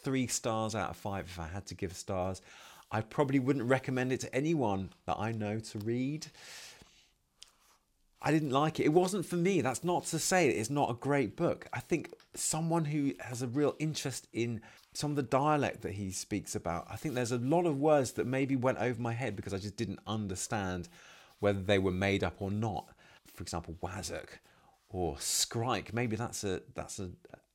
three 0.03 0.27
stars 0.27 0.75
out 0.75 0.91
of 0.91 0.97
five 0.97 1.27
if 1.27 1.39
I 1.39 1.47
had 1.47 1.67
to 1.67 1.75
give 1.77 1.95
stars. 1.95 2.43
I 2.91 3.03
probably 3.03 3.39
wouldn't 3.39 3.69
recommend 3.69 4.13
it 4.13 4.21
to 4.21 4.35
anyone 4.35 4.91
that 5.07 5.17
I 5.19 5.31
know 5.31 5.61
to 5.61 5.79
read. 5.79 6.27
I 8.21 8.33
didn't 8.33 8.51
like 8.51 8.81
it. 8.81 8.85
It 8.85 8.93
wasn't 8.93 9.25
for 9.25 9.37
me. 9.37 9.61
That's 9.61 9.85
not 9.85 10.05
to 10.07 10.19
say 10.19 10.49
it's 10.49 10.71
not 10.71 10.91
a 10.91 10.95
great 10.95 11.37
book. 11.37 11.67
I 11.73 11.81
think 11.81 12.13
someone 12.35 12.85
who 12.85 13.13
has 13.21 13.43
a 13.43 13.47
real 13.47 13.77
interest 13.79 14.27
in 14.33 14.61
some 14.93 15.11
of 15.11 15.17
the 15.17 15.23
dialect 15.23 15.83
that 15.83 15.93
he 15.93 16.11
speaks 16.11 16.55
about, 16.55 16.87
I 16.91 16.97
think 16.97 17.15
there's 17.15 17.33
a 17.33 17.39
lot 17.39 17.67
of 17.67 17.79
words 17.79 18.13
that 18.13 18.27
maybe 18.27 18.57
went 18.57 18.79
over 18.79 19.01
my 19.01 19.13
head 19.13 19.37
because 19.37 19.55
I 19.55 19.59
just 19.59 19.77
didn't 19.77 20.01
understand 20.07 20.89
whether 21.41 21.61
they 21.61 21.79
were 21.79 21.91
made 21.93 22.23
up 22.23 22.41
or 22.41 22.51
not. 22.51 22.89
For 23.35 23.43
example, 23.43 23.77
wazzock 23.83 24.29
or 24.91 25.17
scrike. 25.19 25.95
Maybe 25.95 26.17
that's 26.17 26.45
a 26.45 26.63
that's 26.75 26.99
a, 26.99 27.11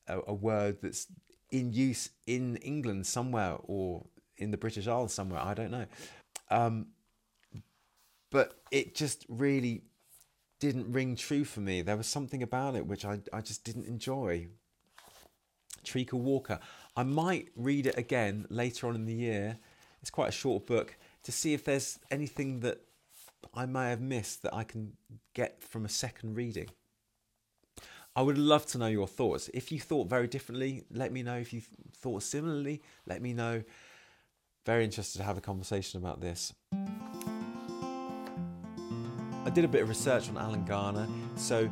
a, 0.07 0.19
a 0.27 0.33
word 0.33 0.77
that's 0.81 1.07
in 1.51 1.71
use 1.71 2.09
in 2.25 2.57
England 2.57 3.05
somewhere 3.05 3.57
or 3.63 4.05
in 4.37 4.51
the 4.51 4.57
British 4.57 4.87
Isles 4.87 5.13
somewhere. 5.13 5.41
I 5.41 5.53
don't 5.53 5.71
know. 5.71 5.85
Um, 6.49 6.87
but 8.31 8.59
it 8.71 8.95
just 8.95 9.25
really 9.29 9.83
didn't 10.59 10.91
ring 10.91 11.15
true 11.15 11.43
for 11.43 11.59
me. 11.59 11.81
There 11.81 11.97
was 11.97 12.07
something 12.07 12.41
about 12.41 12.75
it 12.75 12.87
which 12.87 13.05
I, 13.05 13.19
I 13.31 13.41
just 13.41 13.63
didn't 13.63 13.85
enjoy. 13.85 14.47
Treacle 15.87 16.19
Walker. 16.19 16.59
I 16.95 17.03
might 17.03 17.47
read 17.55 17.87
it 17.87 17.97
again 17.97 18.45
later 18.49 18.87
on 18.87 18.95
in 18.95 19.05
the 19.05 19.13
year. 19.13 19.57
It's 20.01 20.11
quite 20.11 20.29
a 20.29 20.33
short 20.33 20.67
book 20.67 20.97
to 21.23 21.31
see 21.31 21.53
if 21.53 21.63
there's 21.63 21.99
anything 22.11 22.59
that 22.59 22.81
I 23.53 23.65
may 23.65 23.89
have 23.89 24.01
missed 24.01 24.43
that 24.43 24.53
I 24.53 24.63
can 24.63 24.93
get 25.33 25.63
from 25.63 25.85
a 25.85 25.89
second 25.89 26.35
reading. 26.35 26.69
I 28.15 28.21
would 28.21 28.37
love 28.37 28.65
to 28.67 28.77
know 28.77 28.87
your 28.87 29.07
thoughts. 29.07 29.49
If 29.53 29.71
you 29.71 29.79
thought 29.79 30.09
very 30.09 30.27
differently, 30.27 30.83
let 30.91 31.11
me 31.11 31.23
know. 31.23 31.37
If 31.37 31.53
you 31.53 31.61
thought 31.95 32.23
similarly, 32.23 32.81
let 33.05 33.21
me 33.21 33.33
know. 33.33 33.63
Very 34.65 34.83
interested 34.83 35.19
to 35.19 35.23
have 35.23 35.37
a 35.37 35.41
conversation 35.41 35.99
about 35.99 36.19
this. 36.19 36.53
I 39.45 39.49
did 39.53 39.63
a 39.63 39.67
bit 39.67 39.83
of 39.83 39.89
research 39.89 40.29
on 40.29 40.37
Alan 40.37 40.65
Garner, 40.65 41.07
so 41.35 41.69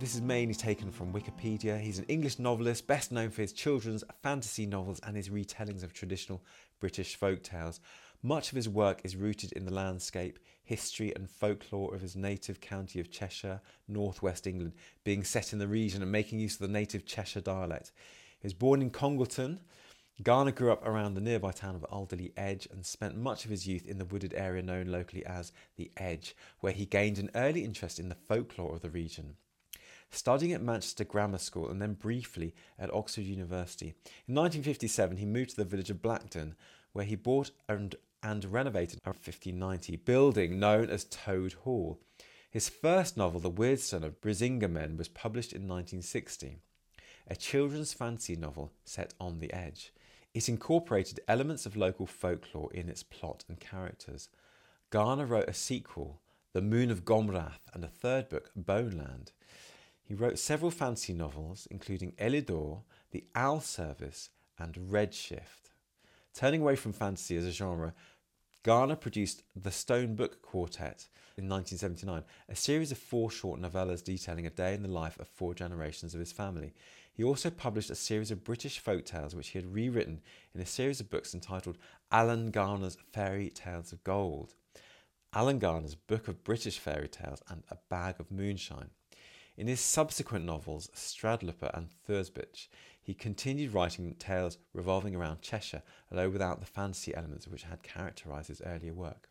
this 0.00 0.14
is 0.14 0.22
mainly 0.22 0.54
taken 0.54 0.90
from 0.90 1.12
Wikipedia. 1.12 1.78
He's 1.78 1.98
an 1.98 2.06
English 2.06 2.38
novelist, 2.38 2.86
best 2.86 3.12
known 3.12 3.28
for 3.28 3.42
his 3.42 3.52
children's 3.52 4.02
fantasy 4.22 4.64
novels 4.64 4.98
and 5.06 5.14
his 5.14 5.28
retellings 5.28 5.82
of 5.82 5.92
traditional 5.92 6.42
British 6.80 7.16
folk 7.16 7.42
tales. 7.42 7.80
Much 8.22 8.50
of 8.50 8.56
his 8.56 8.68
work 8.68 9.02
is 9.04 9.14
rooted 9.14 9.52
in 9.52 9.66
the 9.66 9.74
landscape, 9.74 10.38
history, 10.64 11.14
and 11.14 11.28
folklore 11.28 11.94
of 11.94 12.00
his 12.00 12.16
native 12.16 12.62
county 12.62 12.98
of 12.98 13.10
Cheshire, 13.10 13.60
northwest 13.88 14.46
England, 14.46 14.72
being 15.04 15.22
set 15.22 15.52
in 15.52 15.58
the 15.58 15.68
region 15.68 16.00
and 16.00 16.10
making 16.10 16.40
use 16.40 16.54
of 16.54 16.60
the 16.60 16.68
native 16.68 17.04
Cheshire 17.04 17.42
dialect. 17.42 17.92
He 18.40 18.46
was 18.46 18.54
born 18.54 18.80
in 18.80 18.88
Congleton, 18.88 19.60
Garner 20.22 20.52
grew 20.52 20.70
up 20.70 20.86
around 20.86 21.14
the 21.14 21.20
nearby 21.20 21.50
town 21.50 21.74
of 21.74 21.84
Alderley 21.84 22.32
Edge 22.36 22.68
and 22.70 22.84
spent 22.84 23.16
much 23.16 23.44
of 23.44 23.50
his 23.50 23.66
youth 23.66 23.86
in 23.86 23.96
the 23.96 24.04
wooded 24.04 24.34
area 24.34 24.62
known 24.62 24.88
locally 24.88 25.24
as 25.24 25.52
the 25.76 25.90
Edge, 25.96 26.36
where 26.60 26.74
he 26.74 26.84
gained 26.84 27.18
an 27.18 27.30
early 27.34 27.64
interest 27.64 27.98
in 27.98 28.10
the 28.10 28.14
folklore 28.14 28.74
of 28.74 28.82
the 28.82 28.90
region. 28.90 29.36
Studying 30.12 30.52
at 30.52 30.62
Manchester 30.62 31.04
Grammar 31.04 31.38
School 31.38 31.70
and 31.70 31.80
then 31.80 31.94
briefly 31.94 32.54
at 32.78 32.92
Oxford 32.92 33.22
University, 33.22 33.94
in 34.26 34.34
1957 34.34 35.16
he 35.16 35.24
moved 35.24 35.50
to 35.50 35.56
the 35.56 35.64
village 35.64 35.90
of 35.90 36.02
Blackden, 36.02 36.54
where 36.92 37.04
he 37.04 37.14
bought 37.14 37.52
and, 37.68 37.94
and 38.22 38.44
renovated 38.46 38.98
a 39.04 39.10
1590 39.10 39.96
building 39.96 40.58
known 40.58 40.90
as 40.90 41.04
Toad 41.04 41.52
Hall. 41.52 42.00
His 42.50 42.68
first 42.68 43.16
novel, 43.16 43.38
The 43.38 43.50
Weirdstone 43.50 44.02
of 44.02 44.20
Brisingamen, 44.20 44.98
was 44.98 45.06
published 45.06 45.52
in 45.52 45.68
1960, 45.68 46.58
a 47.28 47.36
children's 47.36 47.92
fantasy 47.92 48.34
novel 48.34 48.72
set 48.84 49.14
on 49.20 49.38
the 49.38 49.52
edge. 49.52 49.92
It 50.34 50.48
incorporated 50.48 51.20
elements 51.28 51.66
of 51.66 51.76
local 51.76 52.06
folklore 52.06 52.72
in 52.72 52.88
its 52.88 53.04
plot 53.04 53.44
and 53.48 53.60
characters. 53.60 54.28
Garner 54.90 55.26
wrote 55.26 55.48
a 55.48 55.54
sequel, 55.54 56.20
The 56.52 56.60
Moon 56.60 56.90
of 56.90 57.04
Gomrath, 57.04 57.60
and 57.72 57.84
a 57.84 57.88
third 57.88 58.28
book, 58.28 58.50
Boneland. 58.56 59.30
He 60.10 60.16
wrote 60.16 60.40
several 60.40 60.72
fantasy 60.72 61.12
novels, 61.12 61.68
including 61.70 62.14
Elidor, 62.18 62.82
The 63.12 63.22
Owl 63.36 63.60
Service, 63.60 64.30
and 64.58 64.74
Redshift. 64.74 65.70
Turning 66.34 66.62
away 66.62 66.74
from 66.74 66.92
fantasy 66.92 67.36
as 67.36 67.44
a 67.44 67.52
genre, 67.52 67.94
Garner 68.64 68.96
produced 68.96 69.44
The 69.54 69.70
Stone 69.70 70.16
Book 70.16 70.42
Quartet 70.42 71.06
in 71.36 71.48
1979, 71.48 72.24
a 72.48 72.56
series 72.56 72.90
of 72.90 72.98
four 72.98 73.30
short 73.30 73.60
novellas 73.60 74.02
detailing 74.02 74.48
a 74.48 74.50
day 74.50 74.74
in 74.74 74.82
the 74.82 74.88
life 74.88 75.16
of 75.20 75.28
four 75.28 75.54
generations 75.54 76.12
of 76.12 76.18
his 76.18 76.32
family. 76.32 76.74
He 77.12 77.22
also 77.22 77.48
published 77.48 77.90
a 77.90 77.94
series 77.94 78.32
of 78.32 78.42
British 78.42 78.80
folk 78.80 79.04
tales 79.04 79.36
which 79.36 79.50
he 79.50 79.60
had 79.60 79.72
rewritten 79.72 80.22
in 80.52 80.60
a 80.60 80.66
series 80.66 80.98
of 80.98 81.08
books 81.08 81.34
entitled 81.34 81.78
Alan 82.10 82.50
Garner's 82.50 82.98
Fairy 83.12 83.48
Tales 83.48 83.92
of 83.92 84.02
Gold, 84.02 84.56
Alan 85.32 85.60
Garner's 85.60 85.94
Book 85.94 86.26
of 86.26 86.42
British 86.42 86.80
Fairy 86.80 87.06
Tales, 87.06 87.44
and 87.48 87.62
A 87.70 87.76
Bag 87.88 88.18
of 88.18 88.32
Moonshine. 88.32 88.90
In 89.60 89.66
his 89.66 89.82
subsequent 89.82 90.46
novels, 90.46 90.88
Strandloper 90.94 91.70
and 91.74 91.90
Thursbitch, 92.08 92.68
he 92.98 93.12
continued 93.12 93.74
writing 93.74 94.14
tales 94.14 94.56
revolving 94.72 95.14
around 95.14 95.42
Cheshire, 95.42 95.82
although 96.10 96.30
without 96.30 96.60
the 96.60 96.66
fantasy 96.66 97.14
elements 97.14 97.46
which 97.46 97.64
had 97.64 97.82
characterised 97.82 98.48
his 98.48 98.62
earlier 98.62 98.94
work. 98.94 99.28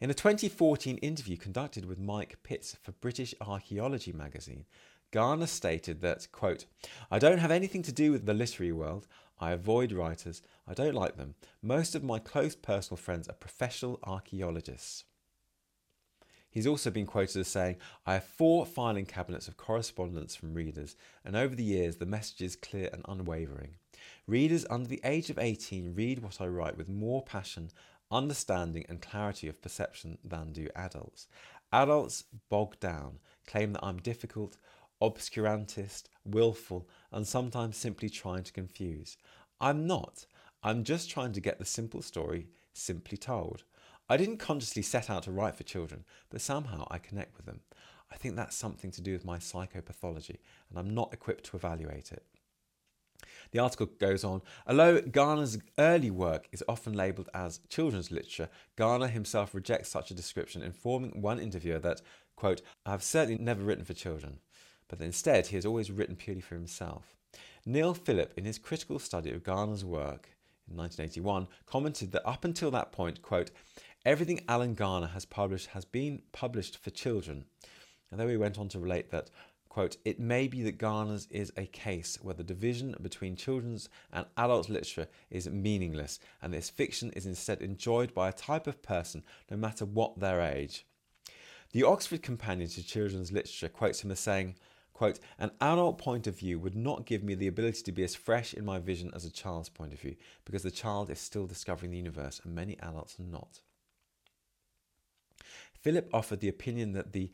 In 0.00 0.10
a 0.10 0.14
2014 0.14 0.96
interview 0.96 1.36
conducted 1.36 1.84
with 1.84 2.00
Mike 2.00 2.38
Pitts 2.42 2.76
for 2.82 2.90
British 2.90 3.32
Archaeology 3.40 4.10
magazine, 4.10 4.64
Garner 5.12 5.46
stated 5.46 6.00
that, 6.00 6.26
quote, 6.32 6.64
I 7.08 7.20
don't 7.20 7.38
have 7.38 7.52
anything 7.52 7.84
to 7.84 7.92
do 7.92 8.10
with 8.10 8.26
the 8.26 8.34
literary 8.34 8.72
world. 8.72 9.06
I 9.38 9.52
avoid 9.52 9.92
writers. 9.92 10.42
I 10.66 10.74
don't 10.74 10.96
like 10.96 11.16
them. 11.16 11.36
Most 11.62 11.94
of 11.94 12.02
my 12.02 12.18
close 12.18 12.56
personal 12.56 12.96
friends 12.96 13.28
are 13.28 13.34
professional 13.34 14.00
archaeologists. 14.02 15.04
He's 16.56 16.66
also 16.66 16.90
been 16.90 17.04
quoted 17.04 17.38
as 17.38 17.48
saying, 17.48 17.76
I 18.06 18.14
have 18.14 18.24
four 18.24 18.64
filing 18.64 19.04
cabinets 19.04 19.46
of 19.46 19.58
correspondence 19.58 20.34
from 20.34 20.54
readers, 20.54 20.96
and 21.22 21.36
over 21.36 21.54
the 21.54 21.62
years 21.62 21.96
the 21.96 22.06
message 22.06 22.40
is 22.40 22.56
clear 22.56 22.88
and 22.94 23.04
unwavering. 23.06 23.74
Readers 24.26 24.64
under 24.70 24.88
the 24.88 25.02
age 25.04 25.28
of 25.28 25.38
18 25.38 25.94
read 25.94 26.22
what 26.22 26.40
I 26.40 26.46
write 26.46 26.78
with 26.78 26.88
more 26.88 27.22
passion, 27.22 27.68
understanding, 28.10 28.86
and 28.88 29.02
clarity 29.02 29.48
of 29.48 29.60
perception 29.60 30.16
than 30.24 30.54
do 30.54 30.68
adults. 30.74 31.28
Adults 31.74 32.24
bog 32.48 32.80
down, 32.80 33.18
claim 33.46 33.74
that 33.74 33.84
I'm 33.84 33.98
difficult, 33.98 34.56
obscurantist, 35.02 36.04
willful, 36.24 36.88
and 37.12 37.28
sometimes 37.28 37.76
simply 37.76 38.08
trying 38.08 38.44
to 38.44 38.52
confuse. 38.54 39.18
I'm 39.60 39.86
not. 39.86 40.24
I'm 40.62 40.84
just 40.84 41.10
trying 41.10 41.32
to 41.32 41.40
get 41.40 41.58
the 41.58 41.66
simple 41.66 42.00
story 42.00 42.46
simply 42.72 43.18
told. 43.18 43.64
I 44.08 44.16
didn't 44.16 44.38
consciously 44.38 44.82
set 44.82 45.10
out 45.10 45.24
to 45.24 45.32
write 45.32 45.56
for 45.56 45.64
children, 45.64 46.04
but 46.30 46.40
somehow 46.40 46.86
I 46.90 46.98
connect 46.98 47.36
with 47.36 47.46
them. 47.46 47.60
I 48.10 48.16
think 48.16 48.36
that's 48.36 48.56
something 48.56 48.90
to 48.92 49.00
do 49.00 49.12
with 49.12 49.24
my 49.24 49.38
psychopathology, 49.38 50.38
and 50.70 50.78
I'm 50.78 50.94
not 50.94 51.12
equipped 51.12 51.44
to 51.46 51.56
evaluate 51.56 52.12
it. 52.12 52.24
The 53.50 53.58
article 53.58 53.86
goes 53.86 54.24
on 54.24 54.42
Although 54.66 55.00
Garner's 55.00 55.58
early 55.78 56.10
work 56.10 56.48
is 56.52 56.62
often 56.68 56.92
labelled 56.92 57.30
as 57.34 57.60
children's 57.68 58.10
literature, 58.10 58.48
Garner 58.76 59.08
himself 59.08 59.54
rejects 59.54 59.88
such 59.88 60.10
a 60.10 60.14
description, 60.14 60.62
informing 60.62 61.20
one 61.20 61.40
interviewer 61.40 61.78
that, 61.80 62.02
quote, 62.36 62.62
I 62.84 62.90
have 62.90 63.02
certainly 63.02 63.42
never 63.42 63.62
written 63.62 63.84
for 63.84 63.94
children 63.94 64.38
but 64.88 65.00
instead 65.00 65.48
he 65.48 65.56
has 65.56 65.66
always 65.66 65.90
written 65.90 66.16
purely 66.16 66.40
for 66.40 66.54
himself. 66.54 67.14
Neil 67.64 67.94
Philip, 67.94 68.32
in 68.36 68.44
his 68.44 68.58
critical 68.58 68.98
study 68.98 69.30
of 69.32 69.42
Garner's 69.42 69.84
work 69.84 70.30
in 70.70 70.76
1981, 70.76 71.48
commented 71.66 72.12
that 72.12 72.26
up 72.26 72.44
until 72.44 72.70
that 72.70 72.92
point, 72.92 73.22
quote, 73.22 73.50
everything 74.06 74.40
Alan 74.48 74.74
Garner 74.74 75.08
has 75.08 75.24
published 75.24 75.66
has 75.68 75.84
been 75.84 76.22
published 76.30 76.78
for 76.78 76.90
children. 76.90 77.44
And 78.10 78.20
then 78.20 78.28
he 78.28 78.36
went 78.36 78.56
on 78.56 78.68
to 78.68 78.78
relate 78.78 79.10
that, 79.10 79.30
quote, 79.68 79.96
it 80.04 80.20
may 80.20 80.46
be 80.46 80.62
that 80.62 80.78
Garner's 80.78 81.26
is 81.28 81.52
a 81.56 81.66
case 81.66 82.16
where 82.22 82.34
the 82.34 82.44
division 82.44 82.94
between 83.02 83.34
children's 83.34 83.88
and 84.12 84.24
adult 84.36 84.68
literature 84.68 85.08
is 85.28 85.50
meaningless, 85.50 86.20
and 86.40 86.54
this 86.54 86.70
fiction 86.70 87.10
is 87.10 87.26
instead 87.26 87.60
enjoyed 87.60 88.14
by 88.14 88.28
a 88.28 88.32
type 88.32 88.68
of 88.68 88.80
person, 88.80 89.24
no 89.50 89.56
matter 89.56 89.84
what 89.84 90.20
their 90.20 90.40
age. 90.40 90.86
The 91.72 91.82
Oxford 91.82 92.22
Companion 92.22 92.68
to 92.70 92.86
Children's 92.86 93.32
Literature 93.32 93.68
quotes 93.68 94.04
him 94.04 94.12
as 94.12 94.20
saying, 94.20 94.54
Quote, 94.92 95.18
an 95.38 95.50
adult 95.60 95.98
point 95.98 96.26
of 96.28 96.38
view 96.38 96.60
would 96.60 96.76
not 96.76 97.04
give 97.04 97.22
me 97.22 97.34
the 97.34 97.48
ability 97.48 97.82
to 97.82 97.92
be 97.92 98.04
as 98.04 98.14
fresh 98.14 98.54
in 98.54 98.64
my 98.64 98.78
vision 98.78 99.10
as 99.14 99.24
a 99.24 99.30
child's 99.30 99.68
point 99.68 99.92
of 99.92 100.00
view, 100.00 100.14
because 100.44 100.62
the 100.62 100.70
child 100.70 101.10
is 101.10 101.18
still 101.18 101.46
discovering 101.46 101.90
the 101.90 101.98
universe 101.98 102.40
and 102.44 102.54
many 102.54 102.78
adults 102.78 103.18
are 103.18 103.24
not. 103.24 103.60
Philip 105.86 106.10
offered 106.12 106.40
the 106.40 106.48
opinion 106.48 106.94
that 106.94 107.12
the 107.12 107.30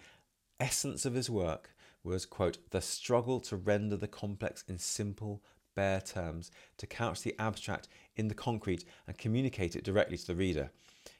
essence 0.60 1.06
of 1.06 1.14
his 1.14 1.30
work 1.30 1.74
was, 2.04 2.26
quote, 2.26 2.58
the 2.68 2.82
struggle 2.82 3.40
to 3.40 3.56
render 3.56 3.96
the 3.96 4.06
complex 4.06 4.62
in 4.68 4.76
simple, 4.76 5.42
bare 5.74 6.02
terms, 6.02 6.50
to 6.76 6.86
couch 6.86 7.22
the 7.22 7.34
abstract 7.38 7.88
in 8.14 8.28
the 8.28 8.34
concrete 8.34 8.84
and 9.06 9.16
communicate 9.16 9.74
it 9.74 9.84
directly 9.84 10.18
to 10.18 10.26
the 10.26 10.34
reader. 10.34 10.70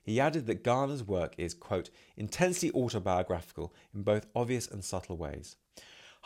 He 0.03 0.21
added 0.21 0.47
that 0.47 0.63
Garner's 0.63 1.05
work 1.05 1.35
is, 1.39 1.55
quote, 1.55 1.89
intensely 2.19 2.71
autobiographical 2.73 3.73
in 3.95 4.03
both 4.03 4.27
obvious 4.37 4.69
and 4.69 4.85
subtle 4.85 5.17
ways. 5.17 5.57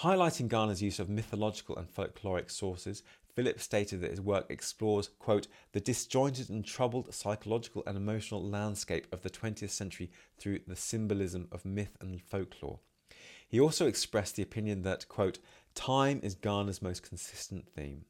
Highlighting 0.00 0.48
Garner's 0.48 0.82
use 0.82 0.98
of 0.98 1.08
mythological 1.08 1.76
and 1.76 1.86
folkloric 1.86 2.50
sources, 2.50 3.04
Philip 3.36 3.60
stated 3.60 4.00
that 4.00 4.12
his 4.12 4.20
work 4.20 4.46
explores, 4.48 5.10
quote, 5.18 5.46
the 5.72 5.80
disjointed 5.80 6.48
and 6.48 6.64
troubled 6.64 7.12
psychological 7.14 7.82
and 7.86 7.94
emotional 7.94 8.42
landscape 8.42 9.06
of 9.12 9.20
the 9.20 9.28
20th 9.28 9.68
century 9.68 10.10
through 10.38 10.60
the 10.66 10.74
symbolism 10.74 11.46
of 11.52 11.66
myth 11.66 11.98
and 12.00 12.22
folklore. 12.22 12.80
He 13.46 13.60
also 13.60 13.86
expressed 13.86 14.36
the 14.36 14.42
opinion 14.42 14.80
that, 14.82 15.06
quote, 15.08 15.38
time 15.74 16.18
is 16.22 16.34
Garner's 16.34 16.80
most 16.80 17.02
consistent 17.02 17.68
theme. 17.68 18.06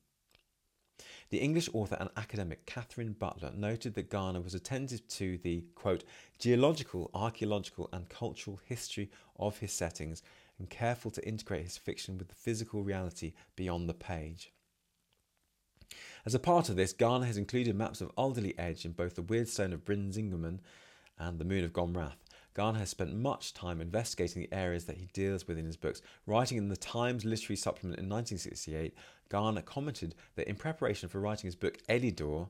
The 1.30 1.38
English 1.38 1.68
author 1.72 1.96
and 1.98 2.08
academic 2.16 2.64
Catherine 2.64 3.16
Butler 3.18 3.50
noted 3.52 3.94
that 3.94 4.08
Garner 4.08 4.40
was 4.40 4.54
attentive 4.54 5.08
to 5.08 5.38
the, 5.38 5.64
quote, 5.74 6.04
geological, 6.38 7.10
archaeological, 7.12 7.88
and 7.92 8.08
cultural 8.08 8.60
history 8.64 9.10
of 9.40 9.58
his 9.58 9.72
settings 9.72 10.22
and 10.56 10.70
careful 10.70 11.10
to 11.10 11.26
integrate 11.26 11.64
his 11.64 11.76
fiction 11.76 12.16
with 12.16 12.28
the 12.28 12.34
physical 12.36 12.84
reality 12.84 13.32
beyond 13.56 13.88
the 13.88 13.94
page. 13.94 14.52
As 16.24 16.34
a 16.34 16.38
part 16.38 16.68
of 16.68 16.76
this, 16.76 16.92
Garner 16.92 17.26
has 17.26 17.36
included 17.36 17.76
maps 17.76 18.00
of 18.00 18.10
Alderley 18.16 18.58
Edge 18.58 18.84
in 18.84 18.92
both 18.92 19.14
the 19.14 19.22
Weirdstone 19.22 19.72
of 19.72 19.84
Brisingamen 19.84 20.58
and 21.18 21.38
the 21.38 21.44
Moon 21.44 21.64
of 21.64 21.72
Gomrath. 21.72 22.16
Garner 22.54 22.78
has 22.78 22.88
spent 22.88 23.14
much 23.14 23.52
time 23.52 23.80
investigating 23.80 24.42
the 24.42 24.52
areas 24.52 24.86
that 24.86 24.96
he 24.96 25.08
deals 25.12 25.46
with 25.46 25.58
in 25.58 25.66
his 25.66 25.76
books. 25.76 26.00
Writing 26.26 26.56
in 26.56 26.68
the 26.68 26.76
Times 26.76 27.24
Literary 27.24 27.56
Supplement 27.56 27.98
in 27.98 28.08
1968, 28.08 28.94
Garner 29.28 29.60
commented 29.60 30.14
that 30.36 30.48
in 30.48 30.56
preparation 30.56 31.08
for 31.08 31.20
writing 31.20 31.48
his 31.48 31.54
book 31.54 31.78
Elidor, 31.88 32.48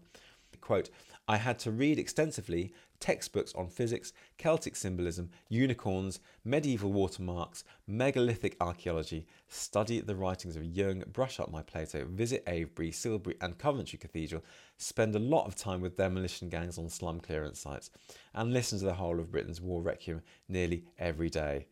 quote, 0.60 0.90
I 1.28 1.38
had 1.38 1.58
to 1.60 1.70
read 1.70 1.98
extensively 1.98 2.72
textbooks 3.00 3.54
on 3.54 3.68
physics, 3.68 4.12
Celtic 4.38 4.76
symbolism, 4.76 5.30
unicorns, 5.48 6.20
medieval 6.44 6.92
watermarks, 6.92 7.64
megalithic 7.86 8.56
archaeology, 8.60 9.26
study 9.48 10.00
the 10.00 10.16
writings 10.16 10.56
of 10.56 10.64
Jung, 10.64 11.02
brush 11.12 11.38
up 11.40 11.50
my 11.50 11.62
Plato, 11.62 12.06
visit 12.06 12.42
Avebury, 12.46 12.90
Silbury, 12.90 13.36
and 13.40 13.58
Coventry 13.58 13.98
Cathedral, 13.98 14.44
spend 14.78 15.14
a 15.14 15.20
lot 15.20 15.46
of 15.46 15.54
time 15.54 15.80
with 15.80 15.96
demolition 15.96 16.48
gangs 16.48 16.78
on 16.78 16.88
slum 16.88 17.20
clearance 17.20 17.60
sites, 17.60 17.90
and 18.34 18.52
listen 18.52 18.78
to 18.78 18.84
the 18.84 18.94
whole 18.94 19.20
of 19.20 19.30
Britten's 19.30 19.60
war 19.60 19.82
requiem 19.82 20.22
nearly 20.48 20.84
every 20.98 21.28
day. 21.28 21.66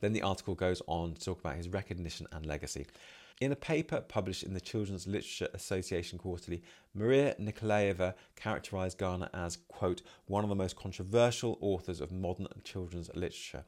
Then 0.00 0.12
the 0.12 0.22
article 0.22 0.54
goes 0.54 0.80
on 0.86 1.14
to 1.14 1.24
talk 1.24 1.40
about 1.40 1.56
his 1.56 1.68
recognition 1.68 2.26
and 2.32 2.46
legacy. 2.46 2.86
In 3.40 3.52
a 3.52 3.56
paper 3.56 4.00
published 4.00 4.42
in 4.42 4.52
the 4.52 4.60
Children's 4.60 5.06
Literature 5.06 5.48
Association 5.54 6.18
Quarterly, 6.18 6.60
Maria 6.92 7.36
Nikolajeva 7.40 8.14
characterized 8.34 8.98
Garner 8.98 9.28
as, 9.32 9.58
quote, 9.68 10.02
one 10.26 10.42
of 10.42 10.50
the 10.50 10.56
most 10.56 10.74
controversial 10.74 11.56
authors 11.60 12.00
of 12.00 12.10
modern 12.10 12.48
children's 12.64 13.14
literature. 13.14 13.64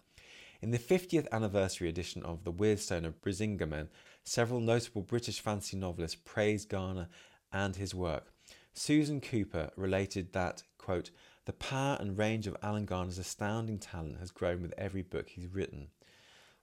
In 0.61 0.73
the 0.73 0.79
50th 0.79 1.29
anniversary 1.31 1.89
edition 1.89 2.25
of 2.25 2.43
The 2.43 2.53
Weirdstone 2.53 3.07
of 3.07 3.23
Brisingamen, 3.23 3.89
several 4.25 4.59
notable 4.59 5.03
British 5.03 5.39
fantasy 5.39 5.77
novelists 5.77 6.21
praised 6.25 6.69
Garner 6.69 7.09
and 7.53 7.77
his 7.77 7.95
work. 7.95 8.33
Susan 8.75 9.21
Cooper 9.21 9.71
related 9.77 10.33
that, 10.33 10.65
quote, 10.79 11.13
the 11.45 11.53
power 11.53 11.97
and 12.01 12.19
range 12.19 12.49
of 12.49 12.57
Alan 12.61 12.87
Garner's 12.87 13.19
astounding 13.19 13.79
talent 13.79 14.19
has 14.19 14.33
grown 14.33 14.63
with 14.63 14.75
every 14.77 15.03
book 15.03 15.29
he's 15.29 15.47
written, 15.47 15.91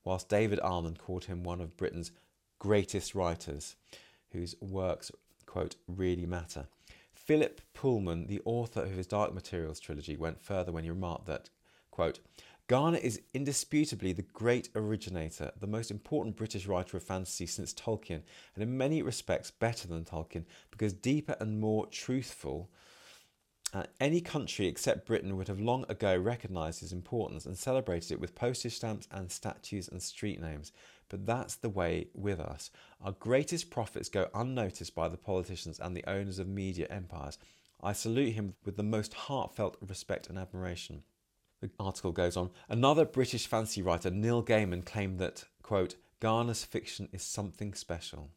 whilst 0.04 0.28
David 0.28 0.60
Almond 0.60 1.00
called 1.00 1.26
him 1.26 1.44
one 1.44 1.62
of 1.62 1.78
Britain's 1.78 2.12
greatest 2.60 3.16
writers 3.16 3.76
whose 4.32 4.56
works, 4.62 5.12
quote, 5.46 5.76
really 5.88 6.26
matter. 6.26 6.68
Philip 7.14 7.62
Pullman, 7.74 8.28
the 8.28 8.42
author 8.46 8.82
of 8.82 8.92
his 8.92 9.08
Dark 9.08 9.34
Materials 9.34 9.80
trilogy, 9.80 10.16
went 10.16 10.42
further 10.42 10.72
when 10.72 10.84
he 10.84 10.90
remarked 10.90 11.26
that, 11.26 11.50
quote, 11.92 12.20
Garner 12.68 12.98
is 12.98 13.22
indisputably 13.34 14.12
the 14.12 14.22
great 14.22 14.68
originator, 14.76 15.52
the 15.58 15.68
most 15.68 15.90
important 15.90 16.36
British 16.36 16.66
writer 16.66 16.98
of 16.98 17.04
fantasy 17.04 17.46
since 17.46 17.74
Tolkien, 17.74 18.24
and 18.56 18.64
in 18.64 18.78
many 18.78 19.02
respects 19.02 19.52
better 19.52 19.88
than 19.88 20.04
Tolkien, 20.04 20.44
because 20.70 20.92
deeper 20.92 21.38
and 21.40 21.62
more 21.62 21.86
truthful. 21.88 22.70
Uh, 23.74 23.84
any 24.00 24.22
country 24.22 24.68
except 24.68 25.06
Britain 25.06 25.36
would 25.38 25.48
have 25.48 25.60
long 25.60 25.86
ago 25.90 26.18
recognised 26.18 26.82
his 26.82 26.94
importance 26.94 27.46
and 27.46 27.58
celebrated 27.58 28.12
it 28.12 28.20
with 28.20 28.36
postage 28.36 28.76
stamps 28.76 29.08
and 29.12 29.32
statues 29.32 29.88
and 29.88 30.02
street 30.02 30.42
names. 30.42 30.72
But 31.10 31.26
that's 31.26 31.56
the 31.56 31.70
way 31.70 32.08
with 32.14 32.40
us. 32.40 32.70
Our 33.02 33.14
greatest 33.14 33.70
prophets 33.70 34.10
go 34.10 34.30
unnoticed 34.34 34.94
by 34.94 35.08
the 35.08 35.18
politicians 35.18 35.80
and 35.80 35.96
the 35.96 36.08
owners 36.10 36.40
of 36.40 36.48
media 36.48 36.88
empires. 36.90 37.38
I 37.82 37.94
salute 37.94 38.34
him 38.34 38.56
with 38.66 38.76
the 38.76 38.84
most 38.84 39.14
heartfelt 39.14 39.78
respect 39.82 40.30
and 40.30 40.38
admiration. 40.38 41.04
The 41.62 41.70
article 41.80 42.12
goes 42.12 42.36
on. 42.38 42.52
Another 42.70 43.06
British 43.06 43.48
fantasy 43.48 43.82
writer, 43.82 44.12
Neil 44.12 44.44
Gaiman, 44.44 44.86
claimed 44.86 45.20
that, 45.20 45.46
quote, 45.64 45.96
Garner's 46.20 46.64
fiction 46.64 47.08
is 47.12 47.24
something 47.24 47.74
special 47.74 48.32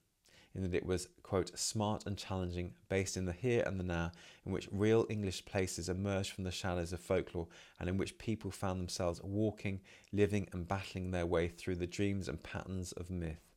in 0.55 0.63
that 0.63 0.75
it 0.75 0.87
was, 0.87 1.09
quote, 1.23 1.57
smart 1.59 2.07
and 2.07 2.17
challenging, 2.17 2.75
based 2.89 3.17
in 3.17 3.25
the 3.25 3.33
here 3.33 3.63
and 3.67 3.79
the 3.79 3.85
now, 3.85 4.13
in 4.45 4.53
which 4.53 4.69
real 4.73 5.07
English 5.09 5.45
places 5.45 5.89
emerged 5.89 6.33
from 6.33 6.45
the 6.45 6.51
shadows 6.51 6.93
of 6.93 7.01
folklore, 7.01 7.49
and 7.79 7.89
in 7.89 7.97
which 7.97 8.19
people 8.19 8.51
found 8.51 8.81
themselves 8.81 9.21
walking, 9.23 9.81
living, 10.13 10.49
and 10.53 10.67
battling 10.67 11.11
their 11.11 11.27
way 11.27 11.49
through 11.49 11.77
the 11.77 11.87
dreams 11.87 12.29
and 12.29 12.43
patterns 12.43 12.93
of 12.93 13.11
myth. 13.11 13.51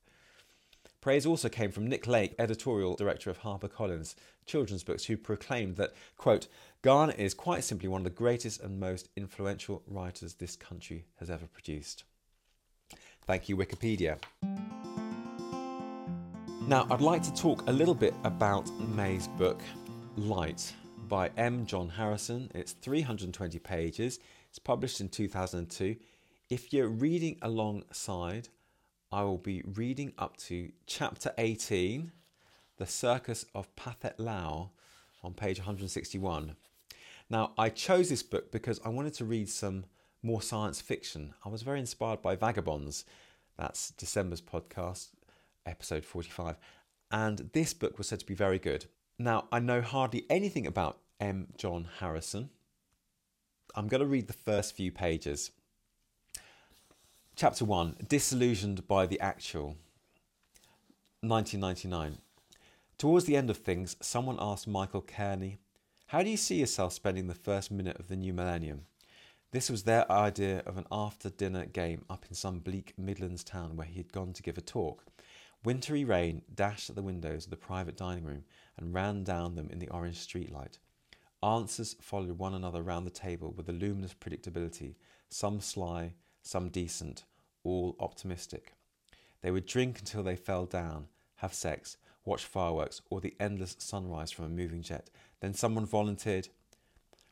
Praise 1.02 1.26
also 1.26 1.50
came 1.50 1.72
from 1.72 1.88
Nick 1.88 2.08
Lake, 2.08 2.34
editorial 2.40 2.96
director 2.96 3.30
of 3.30 3.42
HarperCollins 3.42 4.16
children's 4.46 4.84
books, 4.84 5.06
who 5.06 5.18
proclaimed 5.18 5.76
that, 5.78 5.94
quote, 6.18 6.48
Garner 6.82 7.14
is 7.18 7.34
quite 7.34 7.64
simply 7.64 7.90
one 7.90 8.02
of 8.02 8.06
the 8.06 8.10
greatest 8.10 8.62
and 8.62 8.80
most 8.80 9.10
influential 9.16 9.84
writers 9.88 10.36
this 10.36 10.56
country 10.56 11.06
has 11.20 11.30
ever 11.30 11.48
produced. 11.48 12.04
Thank 13.26 13.48
you, 13.48 13.56
Wikipedia. 13.56 14.18
Now, 16.66 16.88
I'd 16.90 17.02
like 17.02 17.22
to 17.24 17.34
talk 17.34 17.68
a 17.68 17.72
little 17.74 17.94
bit 17.94 18.14
about 18.24 18.72
May's 18.96 19.28
book, 19.28 19.62
Light, 20.16 20.74
by 21.10 21.30
M. 21.36 21.66
John 21.66 21.90
Harrison. 21.90 22.50
It's 22.56 22.72
320 22.72 23.60
pages. 23.60 24.20
It's 24.50 24.60
published 24.60 25.02
in 25.02 25.10
2002. 25.10 25.98
If 26.50 26.72
you're 26.72 26.88
reading 26.88 27.38
alongside, 27.42 28.48
I 29.12 29.24
will 29.24 29.40
be 29.40 29.62
reading 29.76 30.14
up 30.18 30.38
to 30.38 30.72
chapter 30.88 31.34
18, 31.38 32.14
The 32.78 32.88
Circus 32.88 33.46
of 33.54 33.76
Pathet 33.76 34.18
Lao, 34.18 34.72
on 35.22 35.34
page 35.34 35.60
161. 35.60 36.56
Now, 37.30 37.52
I 37.58 37.68
chose 37.68 38.08
this 38.08 38.24
book 38.24 38.54
because 38.54 38.80
I 38.86 38.90
wanted 38.90 39.16
to 39.16 39.26
read 39.26 39.50
some 39.50 39.84
more 40.24 40.42
science 40.42 40.80
fiction. 40.80 41.34
I 41.44 41.50
was 41.50 41.62
very 41.62 41.82
inspired 41.82 42.22
by 42.22 42.38
Vagabonds. 42.38 43.04
That's 43.58 43.92
December's 43.92 44.42
podcast 44.42 45.10
episode 45.66 46.06
45. 46.06 46.58
And 47.12 47.50
this 47.54 47.74
book 47.74 47.98
was 47.98 48.08
said 48.08 48.20
to 48.20 48.26
be 48.26 48.34
very 48.34 48.60
good. 48.60 48.86
Now, 49.20 49.46
I 49.52 49.60
know 49.60 49.82
hardly 49.82 50.26
anything 50.30 50.66
about 50.66 51.00
M. 51.20 51.48
John 51.58 51.88
Harrison. 52.00 52.50
I'm 53.76 53.88
going 53.88 54.02
to 54.02 54.08
read 54.08 54.28
the 54.28 54.34
first 54.34 54.76
few 54.76 54.92
pages. 54.92 55.52
Chapter 57.36 57.66
1 57.66 57.98
Disillusioned 58.08 58.88
by 58.88 59.06
the 59.06 59.20
Actual. 59.20 59.78
1999. 61.22 62.18
Towards 62.98 63.26
the 63.26 63.38
end 63.38 63.50
of 63.50 63.58
things, 63.58 63.96
someone 64.02 64.38
asked 64.40 64.68
Michael 64.68 65.02
Kearney, 65.02 65.58
How 66.08 66.22
do 66.24 66.30
you 66.30 66.38
see 66.38 66.60
yourself 66.60 66.94
spending 66.94 67.28
the 67.28 67.34
first 67.34 67.72
minute 67.72 68.00
of 68.00 68.08
the 68.08 68.16
new 68.16 68.34
millennium? 68.34 68.86
This 69.52 69.70
was 69.70 69.84
their 69.84 70.12
idea 70.12 70.64
of 70.66 70.78
an 70.78 70.86
after 70.92 71.30
dinner 71.30 71.66
game 71.66 72.06
up 72.10 72.26
in 72.28 72.36
some 72.36 72.60
bleak 72.60 72.94
Midlands 72.98 73.44
town 73.44 73.76
where 73.76 73.88
he 73.88 73.98
had 73.98 74.12
gone 74.12 74.34
to 74.34 74.44
give 74.44 74.58
a 74.58 74.62
talk. 74.62 75.06
Wintry 75.66 76.04
rain 76.04 76.42
dashed 76.54 76.90
at 76.90 76.96
the 76.98 77.02
windows 77.02 77.46
of 77.46 77.50
the 77.50 77.56
private 77.56 77.96
dining 77.96 78.26
room 78.26 78.44
and 78.78 78.94
ran 78.94 79.24
down 79.24 79.56
them 79.56 79.70
in 79.72 79.80
the 79.80 79.88
orange 79.90 80.18
streetlight. 80.18 80.78
Answers 81.42 81.96
followed 82.02 82.38
one 82.38 82.54
another 82.54 82.82
round 82.82 83.08
the 83.08 83.12
table 83.12 83.54
with 83.56 83.70
a 83.70 83.74
luminous 83.74 84.14
predictability, 84.14 84.96
some 85.30 85.62
sly, 85.62 86.16
some 86.42 86.68
decent, 86.68 87.24
all 87.64 87.96
optimistic. 88.02 88.74
They 89.42 89.52
would 89.52 89.66
drink 89.66 90.00
until 90.00 90.22
they 90.22 90.36
fell 90.36 90.66
down, 90.66 91.08
have 91.36 91.54
sex, 91.54 91.96
watch 92.26 92.44
fireworks, 92.44 93.02
or 93.10 93.22
the 93.22 93.36
endless 93.40 93.78
sunrise 93.80 94.32
from 94.32 94.46
a 94.46 94.50
moving 94.50 94.82
jet. 94.82 95.10
Then 95.40 95.54
someone 95.54 95.86
volunteered, 95.86 96.50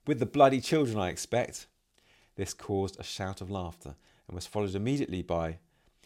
With 0.08 0.20
the 0.20 0.26
bloody 0.26 0.62
children, 0.62 0.98
I 0.98 1.10
expect. 1.10 1.68
This 2.36 2.54
caused 2.54 2.98
a 2.98 3.04
shout 3.04 3.42
of 3.42 3.52
laughter 3.52 3.96
and 4.28 4.36
was 4.36 4.48
followed 4.48 4.76
immediately 4.76 5.22
by, 5.22 5.60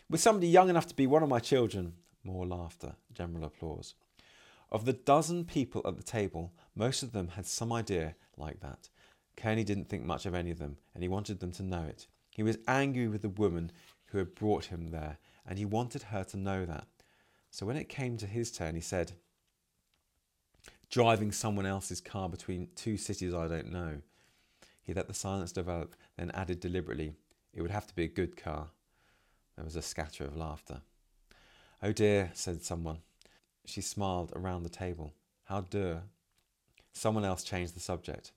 With 0.09 0.21
somebody 0.21 0.47
young 0.47 0.69
enough 0.69 0.87
to 0.87 0.95
be 0.95 1.05
one 1.05 1.21
of 1.21 1.29
my 1.29 1.39
children. 1.39 1.93
More 2.25 2.45
laughter, 2.47 2.95
general 3.13 3.45
applause. 3.45 3.93
Of 4.71 4.85
the 4.85 4.93
dozen 4.93 5.45
people 5.45 5.83
at 5.85 5.95
the 5.95 6.03
table, 6.03 6.51
most 6.75 7.03
of 7.03 7.11
them 7.11 7.29
had 7.29 7.45
some 7.45 7.71
idea 7.71 8.15
like 8.35 8.59
that. 8.61 8.89
Kearney 9.37 9.63
didn't 9.63 9.89
think 9.89 10.03
much 10.03 10.25
of 10.25 10.33
any 10.33 10.49
of 10.49 10.57
them, 10.57 10.77
and 10.93 11.03
he 11.03 11.07
wanted 11.07 11.39
them 11.39 11.51
to 11.53 11.63
know 11.63 11.83
it. 11.83 12.07
He 12.31 12.41
was 12.41 12.57
angry 12.67 13.07
with 13.07 13.21
the 13.21 13.29
woman 13.29 13.71
who 14.07 14.17
had 14.17 14.33
brought 14.33 14.65
him 14.65 14.89
there, 14.89 15.19
and 15.45 15.59
he 15.59 15.65
wanted 15.65 16.03
her 16.03 16.23
to 16.25 16.37
know 16.37 16.65
that. 16.65 16.87
So 17.51 17.65
when 17.65 17.77
it 17.77 17.89
came 17.89 18.17
to 18.17 18.25
his 18.25 18.51
turn, 18.51 18.73
he 18.73 18.81
said, 18.81 19.13
Driving 20.89 21.31
someone 21.31 21.65
else's 21.65 22.01
car 22.01 22.27
between 22.27 22.69
two 22.75 22.97
cities 22.97 23.33
I 23.33 23.47
don't 23.47 23.71
know. 23.71 24.01
He 24.81 24.93
let 24.93 25.07
the 25.07 25.13
silence 25.13 25.51
develop, 25.51 25.95
then 26.17 26.31
added 26.31 26.59
deliberately, 26.59 27.13
It 27.53 27.61
would 27.61 27.71
have 27.71 27.87
to 27.87 27.95
be 27.95 28.03
a 28.03 28.07
good 28.07 28.35
car. 28.35 28.69
There 29.55 29.65
was 29.65 29.75
a 29.75 29.81
scatter 29.81 30.25
of 30.25 30.35
laughter. 30.35 30.81
Oh 31.85 31.91
dear, 31.91 32.31
said 32.33 32.63
someone. 32.63 32.97
She 33.63 33.79
smiled 33.79 34.33
around 34.35 34.63
the 34.63 34.69
table. 34.69 35.13
How 35.43 35.61
dear. 35.61 36.01
Someone 36.93 37.23
else 37.23 37.43
changed 37.43 37.75
the 37.75 37.79
subject. 37.79 38.31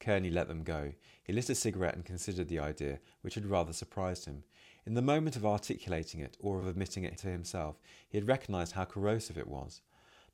Kearney 0.00 0.28
let 0.28 0.48
them 0.48 0.64
go. 0.64 0.92
He 1.22 1.32
lit 1.32 1.48
a 1.48 1.54
cigarette 1.54 1.94
and 1.94 2.04
considered 2.04 2.48
the 2.48 2.58
idea, 2.58 2.98
which 3.22 3.36
had 3.36 3.46
rather 3.46 3.72
surprised 3.72 4.26
him. 4.26 4.44
In 4.84 4.92
the 4.92 5.00
moment 5.00 5.34
of 5.34 5.46
articulating 5.46 6.20
it, 6.20 6.36
or 6.40 6.58
of 6.58 6.66
admitting 6.66 7.04
it 7.04 7.16
to 7.20 7.28
himself, 7.28 7.80
he 8.06 8.18
had 8.18 8.28
recognised 8.28 8.72
how 8.72 8.84
corrosive 8.84 9.38
it 9.38 9.48
was. 9.48 9.80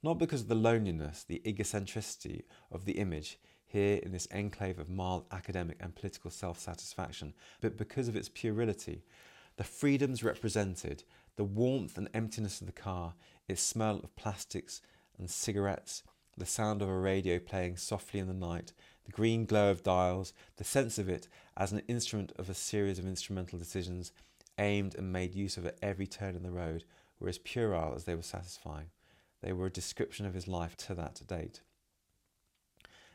Not 0.03 0.19
because 0.19 0.41
of 0.41 0.49
the 0.49 0.57
loneliness, 0.57 1.23
the 1.23 1.41
egocentricity 1.45 2.43
of 2.73 2.85
the 2.85 2.99
image 2.99 3.39
here 3.65 4.01
in 4.03 4.11
this 4.11 4.27
enclave 4.33 4.81
of 4.81 4.91
mild 4.91 5.25
academic 5.31 5.77
and 5.79 5.95
political 5.95 6.33
self 6.33 6.59
satisfaction, 6.59 7.33
but 7.61 7.77
because 7.77 8.09
of 8.09 8.17
its 8.17 8.29
puerility, 8.29 9.05
the 9.57 9.65
freedoms 9.65 10.25
represented, 10.25 11.05
the 11.41 11.45
warmth 11.45 11.97
and 11.97 12.11
emptiness 12.13 12.61
of 12.61 12.67
the 12.67 12.73
car, 12.75 13.15
its 13.49 13.63
smell 13.63 13.99
of 14.05 14.15
plastics 14.15 14.83
and 15.17 15.31
cigarettes, 15.31 16.03
the 16.37 16.45
sound 16.45 16.83
of 16.83 16.89
a 16.91 16.99
radio 16.99 17.39
playing 17.39 17.79
softly 17.79 18.21
in 18.21 18.27
the 18.27 18.35
night, 18.35 18.75
the 19.07 19.11
green 19.11 19.47
glow 19.47 19.71
of 19.71 19.83
dials, 19.83 20.35
the 20.59 20.65
sense 20.65 20.99
of 20.99 21.09
it 21.09 21.29
as 21.57 21.73
an 21.73 21.81
instrument 21.89 22.31
of 22.37 22.51
a 22.51 22.55
series 22.55 22.99
of 22.99 23.07
instrumental 23.07 23.59
decisions 23.59 24.13
aimed 24.59 24.95
and 24.95 25.15
made 25.15 25.35
use 25.35 25.57
of 25.57 25.65
at 25.65 25.79
every 25.81 26.07
turn 26.07 26.37
in 26.37 26.43
the 26.43 26.51
road 26.51 26.85
were 27.19 27.31
as 27.31 27.39
puerile 27.39 27.95
as 27.97 28.05
they 28.05 28.15
were 28.15 28.21
satisfying. 28.21 28.91
They 29.41 29.55
were 29.55 29.65
a 29.65 29.71
description 29.71 30.27
of 30.27 30.35
his 30.35 30.47
life 30.47 30.77
to 30.77 30.95
that 30.97 31.23
date. 31.27 31.63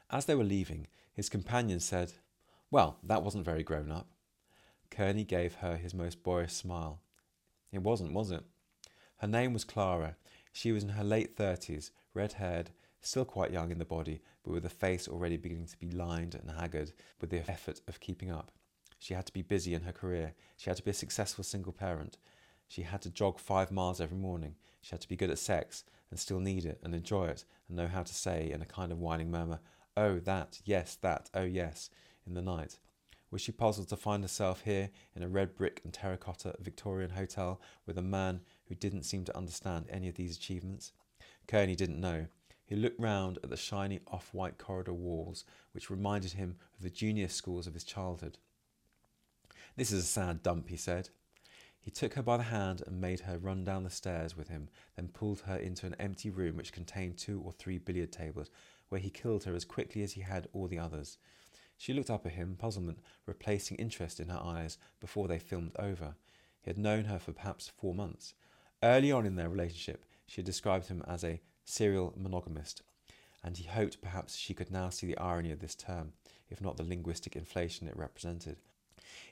As 0.10 0.26
they 0.26 0.34
were 0.34 0.44
leaving, 0.44 0.88
his 1.14 1.30
companion 1.30 1.80
said, 1.80 2.14
Well, 2.72 2.98
that 3.04 3.22
wasn't 3.22 3.46
very 3.46 3.62
grown 3.62 3.92
up. 3.92 4.08
Kearney 4.90 5.26
gave 5.26 5.54
her 5.58 5.78
his 5.78 5.94
most 5.94 6.24
boyish 6.24 6.54
smile. 6.54 7.02
It 7.76 7.84
wasn't, 7.84 8.14
was 8.14 8.32
it? 8.32 8.44
Her 9.18 9.28
name 9.28 9.54
was 9.54 9.66
Clara. 9.66 10.16
She 10.54 10.72
was 10.72 10.84
in 10.84 10.90
her 10.90 11.04
late 11.04 11.36
thirties, 11.36 11.92
red 12.14 12.34
haired, 12.34 12.72
still 13.02 13.26
quite 13.26 13.52
young 13.52 13.70
in 13.70 13.80
the 13.80 13.86
body, 13.86 14.22
but 14.44 14.52
with 14.52 14.66
a 14.66 14.70
face 14.70 15.08
already 15.08 15.36
beginning 15.36 15.68
to 15.68 15.78
be 15.78 15.92
lined 15.92 16.36
and 16.36 16.50
haggard 16.50 16.94
with 17.20 17.30
the 17.30 17.50
effort 17.50 17.82
of 17.88 18.00
keeping 18.00 18.32
up. 18.32 18.52
She 18.98 19.14
had 19.14 19.26
to 19.26 19.34
be 19.34 19.42
busy 19.42 19.74
in 19.74 19.82
her 19.82 19.92
career. 19.92 20.34
She 20.56 20.70
had 20.70 20.78
to 20.78 20.84
be 20.84 20.92
a 20.92 20.94
successful 20.94 21.44
single 21.44 21.74
parent. 21.74 22.18
She 22.68 22.84
had 22.84 23.02
to 23.02 23.10
jog 23.10 23.40
five 23.40 23.72
miles 23.72 24.00
every 24.00 24.18
morning. 24.18 24.56
She 24.82 24.92
had 24.92 25.02
to 25.02 25.10
be 25.10 25.18
good 25.18 25.30
at 25.30 25.38
sex 25.38 25.84
and 26.10 26.20
still 26.20 26.40
need 26.40 26.66
it 26.66 26.80
and 26.82 26.96
enjoy 26.96 27.28
it 27.28 27.44
and 27.68 27.78
know 27.78 27.88
how 27.88 28.04
to 28.04 28.14
say 28.14 28.52
in 28.52 28.62
a 28.62 28.66
kind 28.66 28.92
of 28.92 29.00
whining 29.00 29.30
murmur, 29.30 29.60
Oh, 29.98 30.20
that, 30.20 30.62
yes, 30.64 30.96
that, 31.02 31.30
oh, 31.34 31.44
yes, 31.44 31.90
in 32.26 32.34
the 32.34 32.42
night. 32.42 32.80
Was 33.36 33.42
she 33.42 33.52
puzzled 33.52 33.90
to 33.90 33.98
find 33.98 34.24
herself 34.24 34.62
here 34.62 34.92
in 35.14 35.22
a 35.22 35.28
red 35.28 35.58
brick 35.58 35.82
and 35.84 35.94
terracotta 35.94 36.56
Victorian 36.62 37.10
hotel 37.10 37.60
with 37.86 37.98
a 37.98 38.02
man 38.02 38.40
who 38.70 38.76
didn't 38.76 39.04
seem 39.04 39.26
to 39.26 39.38
understand 39.38 39.88
any 39.90 40.08
of 40.08 40.16
these 40.16 40.38
achievements? 40.38 40.94
Kearney 41.46 41.76
didn't 41.76 42.00
know. 42.00 42.28
He 42.66 42.78
looked 42.78 42.98
round 42.98 43.40
at 43.44 43.50
the 43.50 43.58
shiny 43.58 44.00
off 44.08 44.34
white 44.34 44.58
corridor 44.58 44.94
walls, 44.94 45.44
which 45.74 45.90
reminded 45.90 46.32
him 46.32 46.56
of 46.78 46.84
the 46.84 46.90
junior 46.90 47.28
schools 47.28 47.68
of 47.68 47.74
his 47.74 47.84
childhood. 47.84 48.38
This 49.76 49.92
is 49.92 50.06
a 50.06 50.08
sad 50.08 50.42
dump, 50.42 50.70
he 50.70 50.78
said. 50.78 51.10
He 51.78 51.92
took 51.92 52.14
her 52.14 52.24
by 52.24 52.38
the 52.38 52.44
hand 52.44 52.84
and 52.88 53.02
made 53.02 53.20
her 53.20 53.38
run 53.38 53.66
down 53.66 53.84
the 53.84 53.90
stairs 53.90 54.38
with 54.38 54.48
him, 54.48 54.70
then 54.96 55.10
pulled 55.10 55.42
her 55.42 55.58
into 55.58 55.86
an 55.86 55.98
empty 56.00 56.30
room 56.30 56.56
which 56.56 56.72
contained 56.72 57.18
two 57.18 57.42
or 57.44 57.52
three 57.52 57.80
billiard 57.80 58.14
tables, 58.14 58.50
where 58.88 59.02
he 59.02 59.10
killed 59.10 59.44
her 59.44 59.56
as 59.56 59.66
quickly 59.66 60.04
as 60.04 60.14
he 60.14 60.22
had 60.22 60.48
all 60.54 60.70
the 60.70 60.80
others. 60.80 61.18
She 61.78 61.94
looked 61.94 62.10
up 62.10 62.26
at 62.26 62.34
him, 62.34 62.56
puzzlement 62.58 63.00
replacing 63.26 63.78
interest 63.78 64.20
in 64.20 64.30
her 64.30 64.42
eyes 64.42 64.78
before 65.00 65.28
they 65.28 65.40
filmed 65.40 65.76
over. 65.78 66.16
He 66.62 66.70
had 66.70 66.78
known 66.78 67.06
her 67.06 67.20
for 67.20 67.32
perhaps 67.32 67.68
four 67.68 67.94
months. 67.94 68.34
Early 68.82 69.12
on 69.12 69.26
in 69.26 69.36
their 69.36 69.50
relationship, 69.50 70.06
she 70.26 70.38
had 70.38 70.46
described 70.46 70.88
him 70.88 71.04
as 71.08 71.24
a 71.24 71.42
serial 71.64 72.14
monogamist, 72.18 72.82
and 73.44 73.58
he 73.58 73.66
hoped 73.66 74.02
perhaps 74.02 74.36
she 74.36 74.54
could 74.54 74.72
now 74.72 74.90
see 74.90 75.08
the 75.08 75.18
irony 75.18 75.52
of 75.52 75.60
this 75.60 75.76
term, 75.76 76.14
if 76.50 76.62
not 76.62 76.78
the 76.78 76.84
linguistic 76.84 77.36
inflation 77.36 77.88
it 77.88 77.98
represented. 77.98 78.58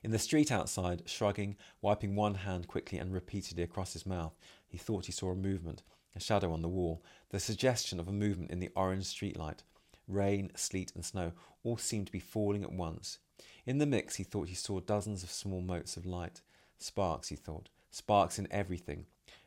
In 0.03 0.11
the 0.11 0.19
street 0.19 0.51
outside, 0.51 1.03
shrugging, 1.05 1.55
wiping 1.81 2.15
one 2.15 2.35
hand 2.35 2.67
quickly 2.67 2.99
and 2.99 3.13
repeatedly 3.13 3.63
across 3.63 3.93
his 3.93 4.05
mouth, 4.05 4.37
he 4.67 4.77
thought 4.77 5.07
he 5.07 5.11
saw 5.11 5.31
a 5.31 5.35
movement, 5.35 5.81
a 6.15 6.19
shadow 6.19 6.53
on 6.53 6.61
the 6.61 6.69
wall, 6.69 7.03
the 7.29 7.39
suggestion 7.39 7.99
of 7.99 8.07
a 8.07 8.13
movement 8.13 8.51
in 8.51 8.59
the 8.59 8.69
orange 8.75 9.05
streetlight. 9.05 9.63
Rain, 10.07 10.51
sleet, 10.55 10.91
and 10.95 11.05
snow 11.05 11.31
all 11.63 11.77
seemed 11.77 12.07
to 12.07 12.11
be 12.11 12.19
falling 12.19 12.63
at 12.63 12.71
once. 12.71 13.19
In 13.65 13.77
the 13.77 13.85
mix, 13.85 14.15
he 14.15 14.23
thought 14.23 14.49
he 14.49 14.55
saw 14.55 14.79
dozens 14.79 15.23
of 15.23 15.31
small 15.31 15.61
motes 15.61 15.95
of 15.95 16.05
light. 16.05 16.41
Sparks, 16.77 17.29
he 17.29 17.35
thought, 17.35 17.69
sparks 17.91 18.37
in 18.37 18.47
everything. 18.51 19.05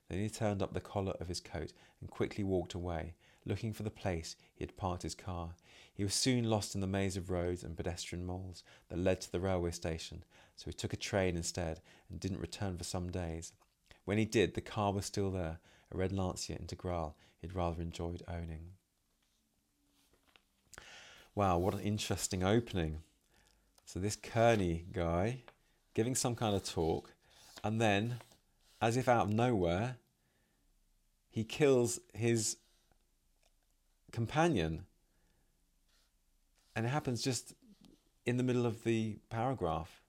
Then 0.08 0.20
he 0.20 0.30
turned 0.30 0.62
up 0.62 0.72
the 0.72 0.80
collar 0.80 1.14
of 1.20 1.28
his 1.28 1.40
coat 1.40 1.72
and 2.00 2.10
quickly 2.10 2.44
walked 2.44 2.74
away, 2.74 3.14
looking 3.44 3.72
for 3.72 3.82
the 3.82 3.90
place 3.90 4.36
he 4.54 4.64
had 4.64 4.76
parked 4.76 5.02
his 5.02 5.14
car. 5.14 5.54
He 5.92 6.04
was 6.04 6.14
soon 6.14 6.48
lost 6.48 6.74
in 6.74 6.80
the 6.80 6.86
maze 6.86 7.16
of 7.16 7.30
roads 7.30 7.62
and 7.62 7.76
pedestrian 7.76 8.24
moles 8.24 8.62
that 8.88 8.98
led 8.98 9.20
to 9.22 9.32
the 9.32 9.40
railway 9.40 9.72
station, 9.72 10.24
so 10.54 10.66
he 10.66 10.72
took 10.72 10.92
a 10.92 10.96
train 10.96 11.36
instead 11.36 11.80
and 12.08 12.20
didn't 12.20 12.40
return 12.40 12.78
for 12.78 12.84
some 12.84 13.10
days. 13.10 13.52
When 14.04 14.18
he 14.18 14.24
did, 14.24 14.54
the 14.54 14.60
car 14.60 14.92
was 14.92 15.04
still 15.04 15.30
there, 15.30 15.58
a 15.92 15.96
red 15.96 16.12
Lancia 16.12 16.56
Integrale 16.56 17.14
he'd 17.40 17.54
rather 17.54 17.82
enjoyed 17.82 18.22
owning. 18.28 18.75
Wow, 21.36 21.58
what 21.58 21.74
an 21.74 21.80
interesting 21.80 22.42
opening. 22.42 23.02
So, 23.84 24.00
this 24.00 24.16
Kearney 24.16 24.86
guy 24.90 25.42
giving 25.92 26.14
some 26.14 26.34
kind 26.34 26.56
of 26.56 26.64
talk, 26.64 27.12
and 27.62 27.78
then, 27.78 28.20
as 28.80 28.96
if 28.96 29.06
out 29.06 29.26
of 29.26 29.32
nowhere, 29.34 29.96
he 31.28 31.44
kills 31.44 32.00
his 32.14 32.56
companion. 34.12 34.86
And 36.74 36.86
it 36.86 36.88
happens 36.88 37.20
just 37.20 37.52
in 38.24 38.38
the 38.38 38.42
middle 38.42 38.64
of 38.64 38.82
the 38.84 39.18
paragraph. 39.28 40.00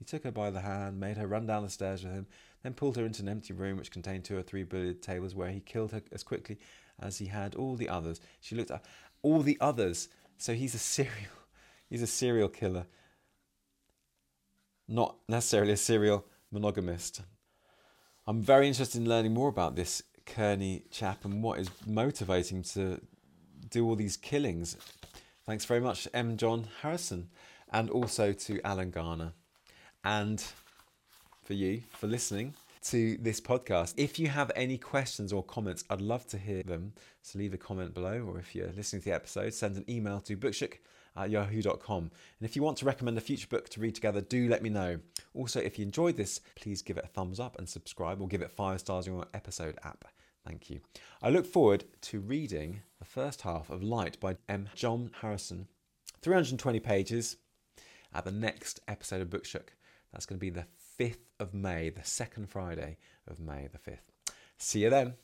He 0.00 0.04
took 0.04 0.24
her 0.24 0.32
by 0.32 0.50
the 0.50 0.62
hand, 0.62 0.98
made 0.98 1.16
her 1.16 1.28
run 1.28 1.46
down 1.46 1.62
the 1.62 1.70
stairs 1.70 2.02
with 2.02 2.12
him, 2.12 2.26
then 2.64 2.74
pulled 2.74 2.96
her 2.96 3.06
into 3.06 3.22
an 3.22 3.28
empty 3.28 3.54
room 3.54 3.76
which 3.76 3.92
contained 3.92 4.24
two 4.24 4.36
or 4.36 4.42
three 4.42 4.64
billiard 4.64 5.00
tables 5.00 5.32
where 5.32 5.50
he 5.50 5.60
killed 5.60 5.92
her 5.92 6.02
as 6.10 6.24
quickly 6.24 6.58
as 7.00 7.18
he 7.18 7.26
had 7.26 7.54
all 7.54 7.76
the 7.76 7.88
others. 7.88 8.20
She 8.40 8.56
looked 8.56 8.72
at 8.72 8.84
all 9.22 9.42
the 9.42 9.58
others 9.60 10.08
so 10.38 10.54
he's 10.54 10.74
a 10.74 10.78
serial 10.78 11.32
he's 11.88 12.02
a 12.02 12.06
serial 12.06 12.48
killer. 12.48 12.86
Not 14.88 15.16
necessarily 15.28 15.72
a 15.72 15.76
serial 15.76 16.26
monogamist. 16.50 17.22
I'm 18.26 18.42
very 18.42 18.68
interested 18.68 19.00
in 19.00 19.08
learning 19.08 19.34
more 19.34 19.48
about 19.48 19.74
this 19.74 20.02
Kearney 20.26 20.84
chap 20.90 21.24
and 21.24 21.42
what 21.42 21.58
is 21.58 21.70
motivating 21.86 22.58
him 22.58 22.64
to 22.64 23.00
do 23.70 23.86
all 23.86 23.96
these 23.96 24.16
killings. 24.16 24.76
Thanks 25.44 25.64
very 25.64 25.80
much, 25.80 26.06
M. 26.14 26.36
John 26.36 26.68
Harrison, 26.82 27.28
and 27.72 27.90
also 27.90 28.32
to 28.32 28.60
Alan 28.64 28.90
Garner, 28.90 29.32
and 30.04 30.44
for 31.42 31.54
you 31.54 31.82
for 31.92 32.06
listening 32.06 32.54
to 32.82 33.16
this 33.18 33.40
podcast. 33.40 33.94
If 33.96 34.18
you 34.18 34.28
have 34.28 34.50
any 34.56 34.78
questions 34.78 35.32
or 35.32 35.42
comments, 35.42 35.84
I'd 35.88 36.00
love 36.00 36.26
to 36.28 36.38
hear 36.38 36.62
them. 36.62 36.92
So 37.22 37.38
leave 37.38 37.54
a 37.54 37.58
comment 37.58 37.94
below, 37.94 38.24
or 38.26 38.38
if 38.38 38.54
you're 38.54 38.72
listening 38.72 39.02
to 39.02 39.08
the 39.10 39.14
episode, 39.14 39.54
send 39.54 39.76
an 39.76 39.84
email 39.88 40.20
to 40.20 40.36
bookshook 40.36 40.78
at 41.16 41.30
yahoo.com. 41.30 42.02
And 42.04 42.48
if 42.48 42.56
you 42.56 42.62
want 42.62 42.78
to 42.78 42.84
recommend 42.84 43.18
a 43.18 43.20
future 43.20 43.46
book 43.46 43.68
to 43.70 43.80
read 43.80 43.94
together, 43.94 44.20
do 44.20 44.48
let 44.48 44.62
me 44.62 44.70
know. 44.70 44.98
Also, 45.34 45.60
if 45.60 45.78
you 45.78 45.84
enjoyed 45.84 46.16
this, 46.16 46.40
please 46.56 46.82
give 46.82 46.96
it 46.96 47.04
a 47.04 47.08
thumbs 47.08 47.38
up 47.38 47.58
and 47.58 47.68
subscribe, 47.68 48.20
or 48.20 48.28
give 48.28 48.42
it 48.42 48.50
five 48.50 48.80
stars 48.80 49.06
in 49.06 49.14
your 49.14 49.26
episode 49.34 49.78
app. 49.84 50.04
Thank 50.46 50.70
you. 50.70 50.80
I 51.22 51.30
look 51.30 51.46
forward 51.46 51.84
to 52.02 52.18
reading 52.18 52.82
the 52.98 53.04
first 53.04 53.42
half 53.42 53.70
of 53.70 53.82
Light 53.82 54.18
by 54.18 54.36
M. 54.48 54.68
John 54.74 55.10
Harrison, 55.20 55.68
320 56.20 56.80
pages, 56.80 57.36
at 58.14 58.24
the 58.24 58.32
next 58.32 58.80
episode 58.88 59.22
of 59.22 59.30
Bookshook. 59.30 59.68
That's 60.12 60.26
going 60.26 60.38
to 60.38 60.40
be 60.40 60.50
the 60.50 60.66
5th 60.98 61.18
of 61.40 61.54
May, 61.54 61.90
the 61.90 62.04
second 62.04 62.48
Friday 62.48 62.98
of 63.26 63.40
May 63.40 63.68
the 63.68 63.78
5th. 63.78 64.34
See 64.58 64.82
you 64.84 64.90
then. 64.90 65.14